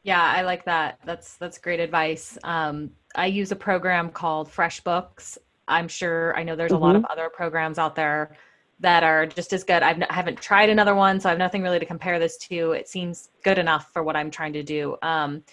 Yeah, 0.01 0.21
I 0.21 0.41
like 0.41 0.65
that. 0.65 0.99
That's 1.05 1.37
that's 1.37 1.57
great 1.57 1.79
advice. 1.79 2.37
Um, 2.43 2.91
I 3.15 3.27
use 3.27 3.51
a 3.51 3.55
program 3.55 4.09
called 4.09 4.49
FreshBooks. 4.49 5.37
I'm 5.67 5.87
sure 5.87 6.35
I 6.37 6.43
know 6.43 6.55
there's 6.55 6.71
a 6.71 6.75
mm-hmm. 6.75 6.83
lot 6.83 6.95
of 6.95 7.05
other 7.05 7.29
programs 7.29 7.77
out 7.77 7.95
there 7.95 8.37
that 8.79 9.03
are 9.03 9.25
just 9.25 9.53
as 9.53 9.63
good. 9.63 9.81
I've, 9.81 10.01
I 10.01 10.13
haven't 10.13 10.39
tried 10.39 10.69
another 10.69 10.93
one, 10.93 11.19
so 11.19 11.29
I 11.29 11.31
have 11.31 11.39
nothing 11.39 11.63
really 11.63 11.79
to 11.79 11.85
compare 11.85 12.19
this 12.19 12.37
to. 12.37 12.73
It 12.73 12.87
seems 12.87 13.29
good 13.43 13.57
enough 13.57 13.91
for 13.91 14.03
what 14.03 14.15
I'm 14.15 14.29
trying 14.29 14.53
to 14.53 14.63
do. 14.63 14.97
Um, 15.01 15.43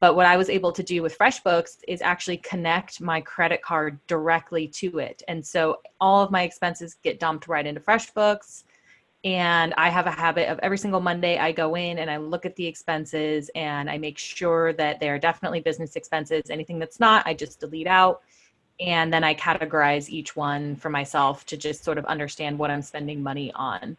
but 0.00 0.16
what 0.16 0.26
I 0.26 0.36
was 0.36 0.48
able 0.48 0.72
to 0.72 0.82
do 0.82 1.02
with 1.02 1.18
FreshBooks 1.18 1.78
is 1.86 2.00
actually 2.00 2.38
connect 2.38 3.00
my 3.00 3.20
credit 3.20 3.60
card 3.60 3.98
directly 4.06 4.66
to 4.68 4.98
it. 4.98 5.22
And 5.28 5.44
so 5.44 5.80
all 6.00 6.22
of 6.22 6.30
my 6.30 6.42
expenses 6.42 6.96
get 7.02 7.20
dumped 7.20 7.48
right 7.48 7.66
into 7.66 7.80
FreshBooks. 7.80 8.64
And 9.22 9.74
I 9.76 9.90
have 9.90 10.06
a 10.06 10.10
habit 10.10 10.48
of 10.48 10.58
every 10.60 10.78
single 10.78 11.00
Monday, 11.00 11.36
I 11.36 11.52
go 11.52 11.74
in 11.74 11.98
and 11.98 12.10
I 12.10 12.16
look 12.16 12.46
at 12.46 12.56
the 12.56 12.66
expenses 12.66 13.50
and 13.54 13.90
I 13.90 13.98
make 13.98 14.16
sure 14.16 14.72
that 14.74 14.98
they 14.98 15.10
are 15.10 15.18
definitely 15.18 15.60
business 15.60 15.94
expenses. 15.94 16.48
Anything 16.48 16.78
that's 16.78 16.98
not, 16.98 17.26
I 17.26 17.34
just 17.34 17.60
delete 17.60 17.86
out 17.86 18.22
and 18.80 19.12
then 19.12 19.22
I 19.22 19.34
categorize 19.34 20.08
each 20.08 20.34
one 20.34 20.74
for 20.76 20.88
myself 20.88 21.44
to 21.46 21.56
just 21.56 21.84
sort 21.84 21.98
of 21.98 22.04
understand 22.06 22.58
what 22.58 22.70
I'm 22.70 22.82
spending 22.82 23.22
money 23.22 23.52
on. 23.54 23.96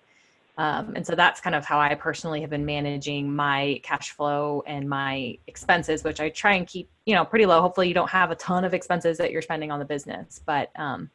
Um, 0.58 0.94
and 0.96 1.06
so 1.06 1.16
that's 1.16 1.40
kind 1.40 1.56
of 1.56 1.66
how 1.66 1.80
I 1.80 1.96
personally 1.96 2.42
have 2.42 2.50
been 2.50 2.66
managing 2.66 3.34
my 3.34 3.80
cash 3.84 4.12
flow 4.12 4.64
and 4.68 4.88
my 4.90 5.38
expenses, 5.48 6.04
which 6.04 6.20
I 6.20 6.30
try 6.30 6.56
and 6.56 6.68
keep, 6.68 6.90
you 7.06 7.16
know, 7.16 7.24
pretty 7.24 7.46
low. 7.46 7.62
Hopefully, 7.62 7.88
you 7.88 7.94
don't 7.94 8.10
have 8.10 8.32
a 8.32 8.36
ton 8.36 8.66
of 8.66 8.74
expenses 8.74 9.18
that 9.18 9.32
you're 9.32 9.42
spending 9.42 9.72
on 9.72 9.80
the 9.80 9.86
business, 9.86 10.42
but 10.46 10.70
um, 10.76 11.10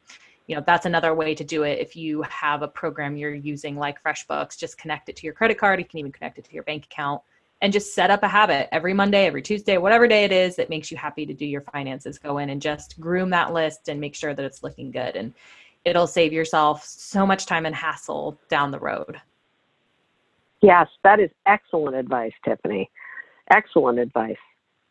you 0.47 0.55
know, 0.55 0.63
that's 0.65 0.85
another 0.85 1.13
way 1.13 1.35
to 1.35 1.43
do 1.43 1.63
it. 1.63 1.79
If 1.79 1.95
you 1.95 2.23
have 2.23 2.61
a 2.61 2.67
program 2.67 3.15
you're 3.15 3.33
using 3.33 3.75
like 3.75 4.01
FreshBooks, 4.01 4.57
just 4.57 4.77
connect 4.77 5.09
it 5.09 5.15
to 5.17 5.25
your 5.25 5.33
credit 5.33 5.57
card. 5.57 5.79
You 5.79 5.85
can 5.85 5.99
even 5.99 6.11
connect 6.11 6.39
it 6.39 6.45
to 6.45 6.53
your 6.53 6.63
bank 6.63 6.85
account 6.85 7.21
and 7.61 7.73
just 7.73 7.95
set 7.95 8.11
up 8.11 8.23
a 8.23 8.27
habit 8.27 8.67
every 8.71 8.93
Monday, 8.93 9.25
every 9.25 9.41
Tuesday, 9.41 9.77
whatever 9.77 10.07
day 10.07 10.23
it 10.23 10.31
is 10.31 10.55
that 10.55 10.69
makes 10.69 10.91
you 10.91 10.97
happy 10.97 11.25
to 11.25 11.33
do 11.33 11.45
your 11.45 11.61
finances. 11.61 12.19
Go 12.19 12.37
in 12.37 12.49
and 12.49 12.61
just 12.61 12.99
groom 12.99 13.29
that 13.31 13.53
list 13.53 13.89
and 13.89 13.99
make 13.99 14.15
sure 14.15 14.33
that 14.33 14.45
it's 14.45 14.63
looking 14.63 14.91
good. 14.91 15.15
And 15.15 15.33
it'll 15.83 16.07
save 16.07 16.33
yourself 16.33 16.83
so 16.83 17.25
much 17.25 17.45
time 17.45 17.65
and 17.65 17.75
hassle 17.75 18.39
down 18.49 18.71
the 18.71 18.79
road. 18.79 19.19
Yes, 20.61 20.87
that 21.03 21.19
is 21.19 21.29
excellent 21.45 21.95
advice, 21.95 22.33
Tiffany. 22.45 22.89
Excellent 23.51 23.99
advice. 23.99 24.37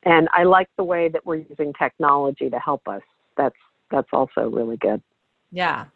And 0.04 0.28
I 0.32 0.44
like 0.44 0.68
the 0.76 0.84
way 0.84 1.08
that 1.08 1.26
we're 1.26 1.44
using 1.48 1.72
technology 1.74 2.48
to 2.48 2.58
help 2.58 2.86
us. 2.86 3.02
That's 3.36 3.56
that's 3.90 4.08
also 4.12 4.48
really 4.48 4.76
good. 4.76 5.02
Yeah. 5.52 5.86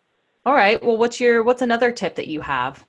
All 0.44 0.54
right. 0.54 0.82
Well, 0.82 0.96
what's 0.96 1.20
your 1.20 1.42
what's 1.42 1.62
another 1.62 1.92
tip 1.92 2.16
that 2.16 2.26
you 2.26 2.40
have? 2.40 2.84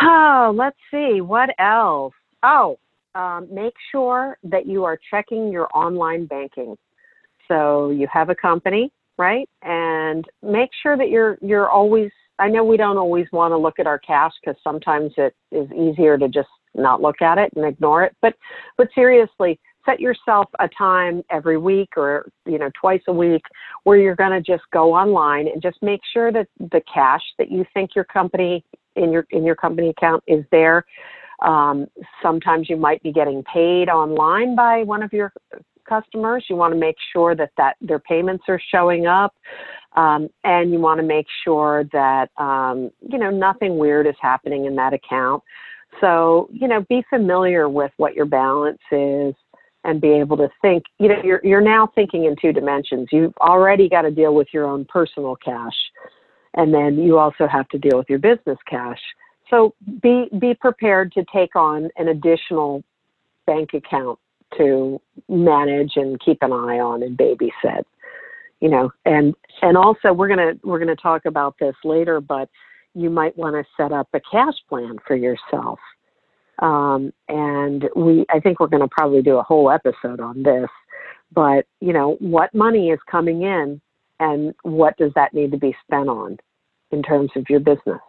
Oh, 0.00 0.52
let's 0.56 0.76
see. 0.90 1.20
What 1.20 1.50
else? 1.58 2.14
Oh, 2.42 2.78
um, 3.14 3.48
make 3.52 3.74
sure 3.90 4.38
that 4.44 4.66
you 4.66 4.84
are 4.84 4.98
checking 5.10 5.50
your 5.50 5.68
online 5.74 6.26
banking. 6.26 6.76
So 7.48 7.90
you 7.90 8.06
have 8.12 8.28
a 8.28 8.34
company, 8.34 8.92
right? 9.16 9.48
And 9.62 10.24
make 10.42 10.70
sure 10.82 10.96
that 10.96 11.08
you're 11.08 11.38
you're 11.40 11.68
always. 11.68 12.10
I 12.38 12.48
know 12.48 12.62
we 12.62 12.76
don't 12.76 12.98
always 12.98 13.26
want 13.32 13.50
to 13.50 13.56
look 13.56 13.80
at 13.80 13.88
our 13.88 13.98
cash 13.98 14.32
because 14.40 14.60
sometimes 14.62 15.12
it 15.16 15.34
is 15.50 15.68
easier 15.72 16.16
to 16.16 16.28
just 16.28 16.48
not 16.74 17.02
look 17.02 17.20
at 17.20 17.38
it 17.38 17.50
and 17.56 17.64
ignore 17.64 18.04
it. 18.04 18.14
But 18.22 18.34
but 18.76 18.88
seriously, 18.94 19.58
set 19.84 19.98
yourself 19.98 20.46
a 20.60 20.68
time 20.68 21.22
every 21.30 21.58
week 21.58 21.90
or 21.96 22.28
you 22.46 22.58
know 22.58 22.70
twice 22.80 23.02
a 23.08 23.12
week 23.12 23.42
where 23.84 23.98
you're 23.98 24.14
going 24.14 24.30
to 24.30 24.40
just 24.40 24.64
go 24.72 24.94
online 24.94 25.48
and 25.48 25.62
just 25.62 25.82
make 25.82 26.00
sure 26.12 26.30
that 26.30 26.46
the 26.58 26.82
cash 26.92 27.22
that 27.38 27.50
you 27.50 27.64
think 27.74 27.96
your 27.96 28.04
company 28.04 28.62
in 28.98 29.12
your 29.12 29.26
in 29.30 29.44
your 29.44 29.56
company 29.56 29.88
account 29.90 30.22
is 30.26 30.44
there. 30.50 30.84
Um, 31.40 31.86
sometimes 32.22 32.68
you 32.68 32.76
might 32.76 33.02
be 33.02 33.12
getting 33.12 33.44
paid 33.44 33.88
online 33.88 34.56
by 34.56 34.82
one 34.82 35.02
of 35.02 35.12
your 35.12 35.32
customers. 35.88 36.44
You 36.48 36.56
want 36.56 36.74
to 36.74 36.78
make 36.78 36.96
sure 37.12 37.34
that 37.34 37.50
that 37.56 37.76
their 37.80 38.00
payments 38.00 38.44
are 38.48 38.60
showing 38.70 39.06
up, 39.06 39.34
um, 39.96 40.28
and 40.44 40.72
you 40.72 40.78
want 40.78 41.00
to 41.00 41.06
make 41.06 41.26
sure 41.44 41.84
that 41.92 42.30
um, 42.38 42.90
you 43.00 43.18
know 43.18 43.30
nothing 43.30 43.78
weird 43.78 44.06
is 44.06 44.16
happening 44.20 44.66
in 44.66 44.76
that 44.76 44.92
account. 44.92 45.42
So 46.00 46.48
you 46.52 46.68
know, 46.68 46.84
be 46.88 47.04
familiar 47.08 47.68
with 47.68 47.92
what 47.96 48.14
your 48.14 48.26
balance 48.26 48.80
is 48.90 49.34
and 49.84 50.00
be 50.00 50.10
able 50.10 50.36
to 50.36 50.48
think 50.60 50.84
you 50.98 51.08
know 51.08 51.16
you're 51.22 51.40
you're 51.44 51.60
now 51.60 51.90
thinking 51.94 52.24
in 52.24 52.36
two 52.40 52.52
dimensions 52.52 53.08
you've 53.12 53.36
already 53.38 53.88
got 53.88 54.02
to 54.02 54.10
deal 54.10 54.34
with 54.34 54.48
your 54.52 54.66
own 54.66 54.84
personal 54.84 55.36
cash 55.36 55.74
and 56.54 56.72
then 56.72 56.98
you 56.98 57.18
also 57.18 57.46
have 57.46 57.68
to 57.68 57.78
deal 57.78 57.98
with 57.98 58.08
your 58.08 58.18
business 58.18 58.58
cash. 58.68 59.00
So 59.50 59.74
be 60.02 60.28
be 60.38 60.54
prepared 60.54 61.12
to 61.12 61.24
take 61.32 61.56
on 61.56 61.90
an 61.96 62.08
additional 62.08 62.82
bank 63.46 63.70
account 63.74 64.18
to 64.56 65.00
manage 65.28 65.92
and 65.96 66.20
keep 66.20 66.38
an 66.42 66.52
eye 66.52 66.78
on 66.78 67.02
and 67.02 67.16
babysit. 67.16 67.84
You 68.60 68.68
know, 68.68 68.90
and 69.04 69.34
and 69.62 69.76
also 69.76 70.12
we're 70.12 70.28
gonna 70.28 70.54
we're 70.62 70.78
gonna 70.78 70.96
talk 70.96 71.24
about 71.24 71.56
this 71.58 71.74
later, 71.84 72.20
but 72.20 72.48
you 72.94 73.10
might 73.10 73.36
want 73.38 73.54
to 73.54 73.64
set 73.76 73.92
up 73.92 74.08
a 74.12 74.20
cash 74.20 74.54
plan 74.68 74.96
for 75.06 75.16
yourself. 75.16 75.78
Um, 76.60 77.12
and 77.28 77.88
we 77.94 78.26
I 78.30 78.40
think 78.40 78.58
we're 78.58 78.66
going 78.66 78.82
to 78.82 78.88
probably 78.88 79.22
do 79.22 79.38
a 79.38 79.42
whole 79.42 79.70
episode 79.70 80.20
on 80.20 80.42
this. 80.42 80.68
But 81.32 81.66
you 81.80 81.92
know, 81.92 82.16
what 82.20 82.54
money 82.54 82.90
is 82.90 82.98
coming 83.08 83.42
in 83.42 83.80
and 84.20 84.54
what 84.62 84.96
does 84.96 85.12
that 85.14 85.34
need 85.34 85.52
to 85.52 85.58
be 85.58 85.74
spent 85.84 86.08
on 86.08 86.38
in 86.90 87.02
terms 87.02 87.30
of 87.36 87.44
your 87.48 87.60
business. 87.60 88.00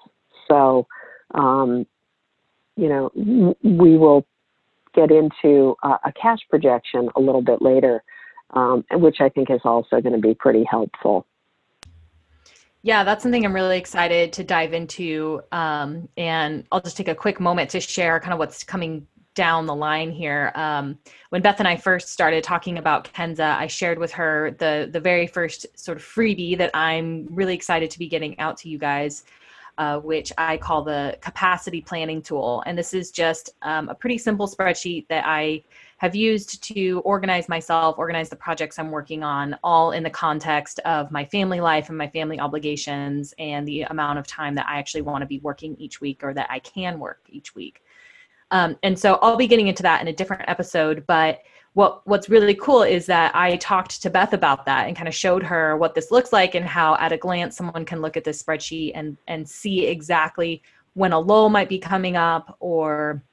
So, 0.48 0.88
um, 1.34 1.86
you 2.76 2.90
know, 2.90 3.12
we 3.62 3.98
will 3.98 4.26
get 4.96 5.12
into 5.12 5.76
a, 5.84 5.90
a 6.06 6.14
cash 6.20 6.40
projection 6.50 7.10
a 7.16 7.20
little 7.20 7.42
bit 7.42 7.62
later, 7.62 8.04
um, 8.52 8.86
which 8.94 9.18
I 9.20 9.30
think 9.30 9.50
is 9.50 9.62
also 9.64 10.02
going 10.02 10.14
to 10.14 10.20
be 10.20 10.34
pretty 10.34 10.64
helpful. 10.64 11.26
Yeah, 12.82 13.04
that's 13.04 13.22
something 13.22 13.46
I'm 13.46 13.54
really 13.54 13.78
excited 13.78 14.32
to 14.34 14.44
dive 14.44 14.74
into. 14.74 15.42
Um, 15.52 16.08
and 16.16 16.66
I'll 16.72 16.82
just 16.82 16.96
take 16.96 17.10
a 17.10 17.16
quick 17.16 17.40
moment 17.40 17.72
to 17.72 17.82
share 17.82 18.20
kind 18.22 18.32
of 18.32 18.40
what's 18.40 18.64
coming 18.64 19.06
down 19.36 19.66
the 19.66 19.76
line 19.76 20.12
here. 20.12 20.52
Um, 20.56 20.98
when 21.30 21.42
Beth 21.42 21.60
and 21.60 21.68
I 21.68 21.78
first 21.78 22.10
started 22.10 22.44
talking 22.44 22.78
about 22.78 23.12
Kenza, 23.14 23.58
I 23.58 23.68
shared 23.68 24.00
with 24.00 24.12
her 24.14 24.52
the 24.60 24.90
the 24.92 25.00
very 25.00 25.28
first 25.28 25.66
sort 25.78 25.98
of 25.98 26.04
freebie 26.04 26.58
that 26.58 26.72
I'm 26.74 27.28
really 27.30 27.54
excited 27.54 27.90
to 27.92 28.00
be 28.00 28.08
getting 28.08 28.38
out 28.40 28.58
to 28.58 28.70
you 28.70 28.78
guys, 28.78 29.24
uh, 29.78 30.00
which 30.00 30.34
I 30.38 30.58
call 30.58 30.84
the 30.84 31.18
capacity 31.22 31.82
planning 31.82 32.22
tool. 32.22 32.64
And 32.66 32.78
this 32.78 32.94
is 32.94 33.12
just 33.12 33.52
um, 33.62 33.88
a 33.90 33.96
pretty 33.96 34.18
simple 34.18 34.48
spreadsheet 34.48 35.08
that 35.08 35.24
I 35.26 35.64
have 36.00 36.16
used 36.16 36.64
to 36.64 37.02
organize 37.06 37.50
myself, 37.50 37.98
organize 37.98 38.30
the 38.30 38.36
projects 38.36 38.80
I'm 38.80 38.90
working 38.90 39.22
on, 39.24 39.58
all 39.64 39.92
in 39.92 40.04
the 40.04 40.10
context 40.10 40.80
of 40.80 41.12
my 41.12 41.26
family 41.26 41.60
life 41.60 41.90
and 41.90 41.98
my 41.98 42.08
family 42.08 42.40
obligations 42.40 43.34
and 43.38 43.68
the 43.68 43.82
amount 43.84 44.18
of 44.18 44.26
time 44.26 44.56
that 44.56 44.66
I 44.68 44.80
actually 44.80 45.02
want 45.02 45.22
to 45.22 45.28
be 45.28 45.40
working 45.40 45.76
each 45.78 46.00
week 46.00 46.24
or 46.24 46.34
that 46.34 46.48
I 46.50 46.60
can 46.60 47.00
work 47.00 47.22
each 47.30 47.54
week. 47.54 47.84
Um, 48.52 48.78
and 48.84 48.98
so 48.98 49.20
I'll 49.22 49.36
be 49.36 49.48
getting 49.48 49.68
into 49.68 49.84
that 49.84 50.02
in 50.02 50.08
a 50.08 50.14
different 50.14 50.44
episode. 50.48 51.06
But 51.08 51.42
what 51.74 52.06
what's 52.08 52.30
really 52.30 52.56
cool 52.56 52.84
is 52.84 53.06
that 53.06 53.36
I 53.36 53.58
talked 53.58 54.02
to 54.02 54.10
Beth 54.10 54.34
about 54.34 54.66
that 54.66 54.88
and 54.88 54.96
kind 54.96 55.08
of 55.08 55.14
showed 55.14 55.44
her 55.44 55.78
what 55.78 55.94
this 55.94 56.12
looks 56.12 56.34
like 56.34 56.56
and 56.56 56.66
how 56.66 56.96
at 56.96 57.12
a 57.12 57.18
glance 57.18 57.56
someone 57.56 57.86
can 57.86 58.02
look 58.02 58.18
at 58.18 58.24
this 58.24 58.42
spreadsheet 58.42 58.92
and 58.96 59.18
and 59.28 59.48
see 59.48 59.86
exactly 59.86 60.64
when 60.94 61.14
a 61.14 61.20
lull 61.20 61.50
might 61.50 61.70
be 61.70 61.80
coming 61.80 62.18
up 62.18 62.58
or 62.60 63.24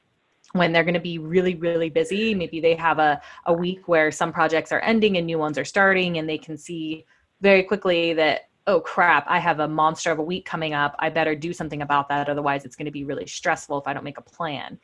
when 0.52 0.72
they're 0.72 0.84
going 0.84 0.94
to 0.94 1.00
be 1.00 1.18
really 1.18 1.54
really 1.54 1.90
busy 1.90 2.34
maybe 2.34 2.60
they 2.60 2.74
have 2.74 2.98
a, 2.98 3.20
a 3.46 3.52
week 3.52 3.88
where 3.88 4.10
some 4.10 4.32
projects 4.32 4.70
are 4.70 4.80
ending 4.80 5.16
and 5.16 5.26
new 5.26 5.38
ones 5.38 5.58
are 5.58 5.64
starting 5.64 6.18
and 6.18 6.28
they 6.28 6.38
can 6.38 6.56
see 6.56 7.04
very 7.40 7.62
quickly 7.62 8.12
that 8.12 8.48
oh 8.66 8.80
crap 8.80 9.24
i 9.28 9.38
have 9.38 9.60
a 9.60 9.68
monster 9.68 10.12
of 10.12 10.18
a 10.18 10.22
week 10.22 10.44
coming 10.44 10.74
up 10.74 10.94
i 10.98 11.08
better 11.08 11.34
do 11.34 11.52
something 11.52 11.82
about 11.82 12.08
that 12.08 12.28
otherwise 12.28 12.64
it's 12.64 12.76
going 12.76 12.86
to 12.86 12.92
be 12.92 13.04
really 13.04 13.26
stressful 13.26 13.78
if 13.78 13.86
i 13.86 13.92
don't 13.92 14.04
make 14.04 14.18
a 14.18 14.22
plan 14.22 14.78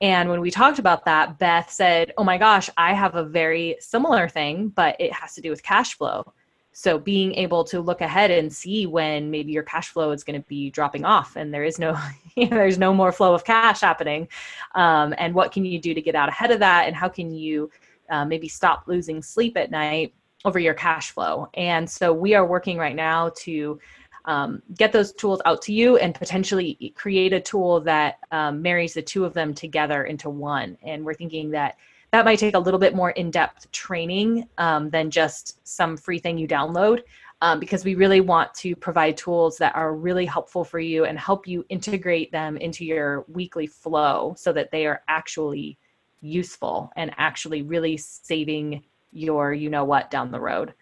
and 0.00 0.28
when 0.28 0.40
we 0.40 0.50
talked 0.50 0.78
about 0.78 1.04
that, 1.06 1.38
Beth 1.38 1.70
said, 1.70 2.12
Oh 2.16 2.24
my 2.24 2.38
gosh, 2.38 2.70
I 2.76 2.94
have 2.94 3.16
a 3.16 3.24
very 3.24 3.76
similar 3.80 4.28
thing, 4.28 4.68
but 4.68 4.96
it 5.00 5.12
has 5.12 5.34
to 5.34 5.40
do 5.40 5.50
with 5.50 5.62
cash 5.62 5.94
flow. 5.94 6.32
So 6.72 6.96
being 6.96 7.34
able 7.34 7.64
to 7.64 7.80
look 7.80 8.02
ahead 8.02 8.30
and 8.30 8.52
see 8.52 8.86
when 8.86 9.32
maybe 9.32 9.50
your 9.50 9.64
cash 9.64 9.88
flow 9.88 10.12
is 10.12 10.22
going 10.22 10.40
to 10.40 10.46
be 10.46 10.70
dropping 10.70 11.04
off 11.04 11.34
and 11.34 11.52
there 11.52 11.64
is 11.64 11.80
no, 11.80 11.98
you 12.36 12.44
know, 12.48 12.56
there's 12.56 12.78
no 12.78 12.94
more 12.94 13.10
flow 13.10 13.34
of 13.34 13.44
cash 13.44 13.80
happening. 13.80 14.28
Um, 14.76 15.12
and 15.18 15.34
what 15.34 15.50
can 15.50 15.64
you 15.64 15.80
do 15.80 15.92
to 15.92 16.00
get 16.00 16.14
out 16.14 16.28
ahead 16.28 16.52
of 16.52 16.60
that? 16.60 16.86
And 16.86 16.94
how 16.94 17.08
can 17.08 17.32
you 17.32 17.68
uh, 18.10 18.24
maybe 18.24 18.46
stop 18.46 18.84
losing 18.86 19.20
sleep 19.20 19.56
at 19.56 19.72
night 19.72 20.14
over 20.44 20.60
your 20.60 20.74
cash 20.74 21.10
flow? 21.10 21.48
And 21.54 21.90
so 21.90 22.12
we 22.12 22.34
are 22.34 22.46
working 22.46 22.78
right 22.78 22.94
now 22.94 23.32
to 23.38 23.80
um, 24.28 24.62
get 24.76 24.92
those 24.92 25.12
tools 25.14 25.40
out 25.46 25.62
to 25.62 25.72
you 25.72 25.96
and 25.96 26.14
potentially 26.14 26.92
create 26.94 27.32
a 27.32 27.40
tool 27.40 27.80
that 27.80 28.18
um, 28.30 28.60
marries 28.60 28.92
the 28.92 29.00
two 29.00 29.24
of 29.24 29.32
them 29.32 29.54
together 29.54 30.04
into 30.04 30.28
one. 30.28 30.76
And 30.82 31.02
we're 31.02 31.14
thinking 31.14 31.50
that 31.52 31.76
that 32.12 32.26
might 32.26 32.38
take 32.38 32.54
a 32.54 32.58
little 32.58 32.78
bit 32.78 32.94
more 32.94 33.10
in-depth 33.10 33.72
training 33.72 34.46
um, 34.58 34.90
than 34.90 35.10
just 35.10 35.66
some 35.66 35.96
free 35.96 36.18
thing 36.18 36.36
you 36.36 36.46
download 36.46 37.00
um, 37.40 37.58
because 37.58 37.86
we 37.86 37.94
really 37.94 38.20
want 38.20 38.52
to 38.54 38.76
provide 38.76 39.16
tools 39.16 39.56
that 39.58 39.74
are 39.74 39.94
really 39.94 40.26
helpful 40.26 40.62
for 40.62 40.78
you 40.78 41.06
and 41.06 41.18
help 41.18 41.48
you 41.48 41.64
integrate 41.70 42.30
them 42.30 42.58
into 42.58 42.84
your 42.84 43.24
weekly 43.28 43.66
flow 43.66 44.34
so 44.36 44.52
that 44.52 44.70
they 44.70 44.86
are 44.86 45.02
actually 45.08 45.78
useful 46.20 46.92
and 46.96 47.12
actually 47.16 47.62
really 47.62 47.96
saving 47.96 48.82
your 49.10 49.54
you 49.54 49.70
know 49.70 49.84
what 49.84 50.10
down 50.10 50.30
the 50.30 50.40
road 50.40 50.74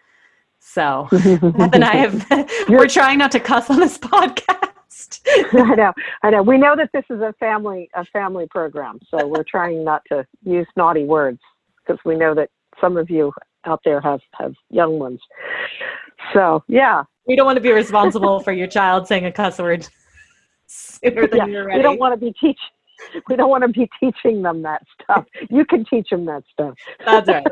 So 0.67 1.07
Beth 1.11 1.73
and 1.73 1.83
I 1.83 1.95
have 1.95 2.25
we're 2.69 2.87
trying 2.87 3.17
not 3.17 3.31
to 3.31 3.39
cuss 3.39 3.69
on 3.69 3.79
this 3.79 3.97
podcast. 3.97 5.21
I 5.53 5.75
know, 5.75 5.93
I 6.23 6.29
know. 6.29 6.43
We 6.43 6.57
know 6.57 6.75
that 6.75 6.89
this 6.93 7.05
is 7.09 7.21
a 7.21 7.33
family 7.39 7.89
a 7.95 8.03
family 8.05 8.47
program, 8.49 8.99
so 9.09 9.25
we're 9.25 9.45
trying 9.49 9.83
not 9.83 10.03
to 10.11 10.25
use 10.43 10.67
naughty 10.75 11.05
words 11.05 11.39
because 11.79 11.99
we 12.05 12.15
know 12.15 12.35
that 12.35 12.49
some 12.81 12.97
of 12.97 13.09
you 13.09 13.31
out 13.65 13.79
there 13.85 14.01
have 14.01 14.19
have 14.33 14.53
young 14.69 14.99
ones. 14.99 15.21
So 16.33 16.63
yeah, 16.67 17.03
we 17.25 17.37
don't 17.37 17.45
want 17.45 17.57
to 17.57 17.61
be 17.61 17.71
responsible 17.71 18.41
for 18.41 18.51
your 18.51 18.67
child 18.67 19.07
saying 19.07 19.25
a 19.25 19.31
cuss 19.31 19.59
word 19.59 19.87
sooner 20.67 21.27
than 21.27 21.37
yeah, 21.37 21.45
you're 21.45 21.65
ready. 21.65 21.79
We 21.79 21.83
don't 21.83 21.99
want 21.99 22.13
to 22.13 22.19
be 22.19 22.33
teaching. 22.33 22.57
We 23.29 23.35
don't 23.35 23.49
want 23.49 23.63
to 23.63 23.69
be 23.69 23.89
teaching 23.99 24.41
them 24.41 24.63
that 24.63 24.81
stuff. 25.01 25.25
You 25.49 25.65
can 25.65 25.85
teach 25.85 26.09
them 26.09 26.25
that 26.25 26.43
stuff. 26.51 26.73
That's 27.05 27.29
right. 27.29 27.45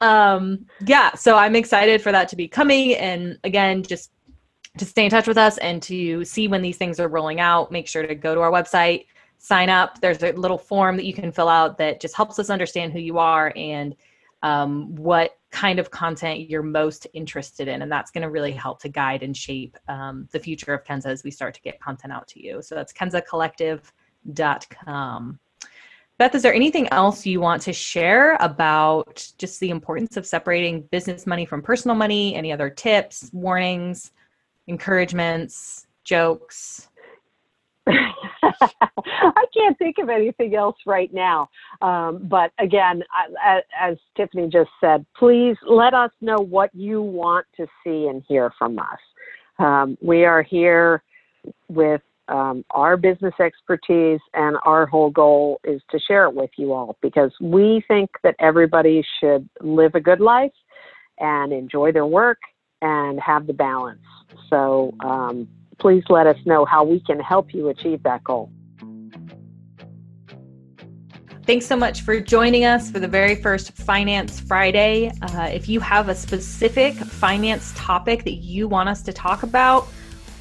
Um, 0.00 0.66
yeah, 0.86 1.14
so 1.14 1.36
I'm 1.36 1.56
excited 1.56 2.02
for 2.02 2.12
that 2.12 2.28
to 2.28 2.36
be 2.36 2.46
coming. 2.48 2.94
And 2.94 3.38
again, 3.44 3.82
just 3.82 4.10
to 4.78 4.84
stay 4.84 5.04
in 5.04 5.10
touch 5.10 5.26
with 5.26 5.38
us 5.38 5.58
and 5.58 5.82
to 5.82 6.24
see 6.24 6.46
when 6.48 6.62
these 6.62 6.76
things 6.76 7.00
are 7.00 7.08
rolling 7.08 7.40
out, 7.40 7.72
make 7.72 7.88
sure 7.88 8.06
to 8.06 8.14
go 8.14 8.34
to 8.34 8.42
our 8.42 8.50
website, 8.50 9.06
sign 9.38 9.70
up. 9.70 10.00
There's 10.00 10.22
a 10.22 10.32
little 10.32 10.58
form 10.58 10.96
that 10.96 11.06
you 11.06 11.14
can 11.14 11.32
fill 11.32 11.48
out 11.48 11.78
that 11.78 12.00
just 12.00 12.14
helps 12.14 12.38
us 12.38 12.50
understand 12.50 12.92
who 12.92 12.98
you 12.98 13.18
are 13.18 13.54
and 13.56 13.96
um, 14.42 14.94
what 14.96 15.38
kind 15.50 15.78
of 15.78 15.90
content 15.90 16.50
you're 16.50 16.62
most 16.62 17.06
interested 17.14 17.68
in. 17.68 17.80
And 17.80 17.90
that's 17.90 18.10
going 18.10 18.20
to 18.22 18.30
really 18.30 18.52
help 18.52 18.82
to 18.82 18.90
guide 18.90 19.22
and 19.22 19.34
shape 19.34 19.78
um, 19.88 20.28
the 20.32 20.38
future 20.38 20.74
of 20.74 20.84
Kenza 20.84 21.06
as 21.06 21.24
we 21.24 21.30
start 21.30 21.54
to 21.54 21.62
get 21.62 21.80
content 21.80 22.12
out 22.12 22.28
to 22.28 22.42
you. 22.42 22.60
So 22.60 22.74
that's 22.74 22.92
kenzacollective.com. 22.92 25.38
Beth, 26.18 26.34
is 26.34 26.42
there 26.42 26.54
anything 26.54 26.88
else 26.92 27.26
you 27.26 27.40
want 27.40 27.60
to 27.62 27.74
share 27.74 28.36
about 28.40 29.30
just 29.36 29.60
the 29.60 29.68
importance 29.68 30.16
of 30.16 30.26
separating 30.26 30.80
business 30.90 31.26
money 31.26 31.44
from 31.44 31.60
personal 31.60 31.94
money? 31.94 32.34
Any 32.34 32.52
other 32.52 32.70
tips, 32.70 33.28
warnings, 33.34 34.12
encouragements, 34.66 35.86
jokes? 36.04 36.88
I 37.86 39.44
can't 39.54 39.76
think 39.78 39.98
of 39.98 40.08
anything 40.08 40.54
else 40.54 40.76
right 40.86 41.12
now. 41.12 41.50
Um, 41.82 42.26
but 42.28 42.50
again, 42.58 43.02
I, 43.44 43.60
as 43.78 43.98
Tiffany 44.16 44.48
just 44.48 44.70
said, 44.80 45.04
please 45.18 45.56
let 45.68 45.92
us 45.92 46.10
know 46.22 46.36
what 46.38 46.74
you 46.74 47.02
want 47.02 47.46
to 47.58 47.66
see 47.84 48.06
and 48.08 48.22
hear 48.26 48.52
from 48.58 48.78
us. 48.78 48.98
Um, 49.58 49.98
we 50.00 50.24
are 50.24 50.42
here 50.42 51.02
with 51.68 52.00
um, 52.28 52.64
our 52.70 52.96
business 52.96 53.34
expertise, 53.40 54.20
and 54.34 54.56
our 54.64 54.86
whole 54.86 55.10
goal 55.10 55.60
is 55.64 55.80
to 55.90 55.98
share 55.98 56.24
it 56.24 56.34
with 56.34 56.50
you 56.56 56.72
all 56.72 56.96
because 57.02 57.32
we 57.40 57.82
think 57.88 58.10
that 58.22 58.34
everybody 58.40 59.04
should 59.20 59.48
live 59.60 59.94
a 59.94 60.00
good 60.00 60.20
life 60.20 60.52
and 61.18 61.52
enjoy 61.52 61.92
their 61.92 62.06
work 62.06 62.38
and 62.82 63.20
have 63.20 63.46
the 63.46 63.52
balance. 63.52 64.00
So 64.50 64.92
um, 65.00 65.48
please 65.78 66.04
let 66.08 66.26
us 66.26 66.36
know 66.44 66.64
how 66.64 66.84
we 66.84 67.00
can 67.00 67.20
help 67.20 67.54
you 67.54 67.68
achieve 67.68 68.02
that 68.02 68.24
goal. 68.24 68.50
Thanks 71.44 71.64
so 71.64 71.76
much 71.76 72.00
for 72.00 72.18
joining 72.18 72.64
us 72.64 72.90
for 72.90 72.98
the 72.98 73.06
very 73.06 73.36
first 73.36 73.70
Finance 73.70 74.40
Friday. 74.40 75.12
Uh, 75.22 75.48
if 75.52 75.68
you 75.68 75.78
have 75.78 76.08
a 76.08 76.14
specific 76.14 76.94
finance 76.94 77.72
topic 77.76 78.24
that 78.24 78.38
you 78.38 78.66
want 78.66 78.88
us 78.88 79.00
to 79.02 79.12
talk 79.12 79.44
about, 79.44 79.86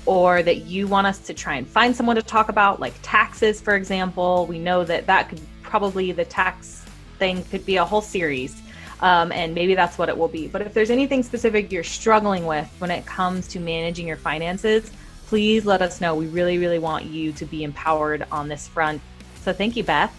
or 0.05 0.43
that 0.43 0.65
you 0.65 0.87
want 0.87 1.07
us 1.07 1.19
to 1.19 1.33
try 1.33 1.55
and 1.55 1.67
find 1.67 1.95
someone 1.95 2.15
to 2.15 2.21
talk 2.21 2.49
about, 2.49 2.79
like 2.79 2.93
taxes, 3.01 3.59
for 3.59 3.75
example, 3.75 4.45
we 4.47 4.59
know 4.59 4.83
that 4.83 5.07
that 5.07 5.29
could 5.29 5.41
probably 5.63 6.11
the 6.11 6.25
tax 6.25 6.85
thing 7.17 7.43
could 7.45 7.65
be 7.65 7.77
a 7.77 7.85
whole 7.85 8.01
series. 8.01 8.61
Um, 9.01 9.31
and 9.31 9.53
maybe 9.53 9.75
that's 9.75 9.97
what 9.97 10.07
it 10.07 10.17
will 10.17 10.29
be. 10.29 10.47
But 10.47 10.61
if 10.61 10.73
there's 10.73 10.89
anything 10.89 11.21
specific 11.21 11.71
you're 11.71 11.83
struggling 11.83 12.45
with 12.45 12.73
when 12.79 12.91
it 12.91 13.05
comes 13.05 13.47
to 13.49 13.59
managing 13.59 14.07
your 14.07 14.17
finances, 14.17 14.89
please 15.27 15.65
let 15.65 15.81
us 15.81 15.99
know. 15.99 16.15
We 16.15 16.27
really, 16.27 16.57
really 16.57 16.79
want 16.79 17.05
you 17.05 17.33
to 17.33 17.45
be 17.45 17.63
empowered 17.63 18.25
on 18.31 18.47
this 18.47 18.67
front. 18.67 19.01
So 19.41 19.51
thank 19.51 19.75
you, 19.75 19.83
Beth. 19.83 20.13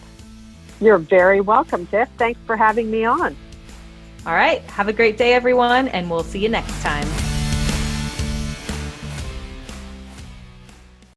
You're 0.79 0.99
very 0.99 1.41
welcome, 1.41 1.87
Tiff. 1.87 2.07
Thanks 2.17 2.39
for 2.45 2.55
having 2.55 2.91
me 2.91 3.03
on. 3.03 3.35
All 4.25 4.33
right. 4.33 4.61
Have 4.63 4.89
a 4.89 4.93
great 4.93 5.17
day, 5.17 5.33
everyone, 5.33 5.87
and 5.87 6.09
we'll 6.09 6.23
see 6.23 6.39
you 6.39 6.49
next 6.49 6.81
time. 6.83 7.07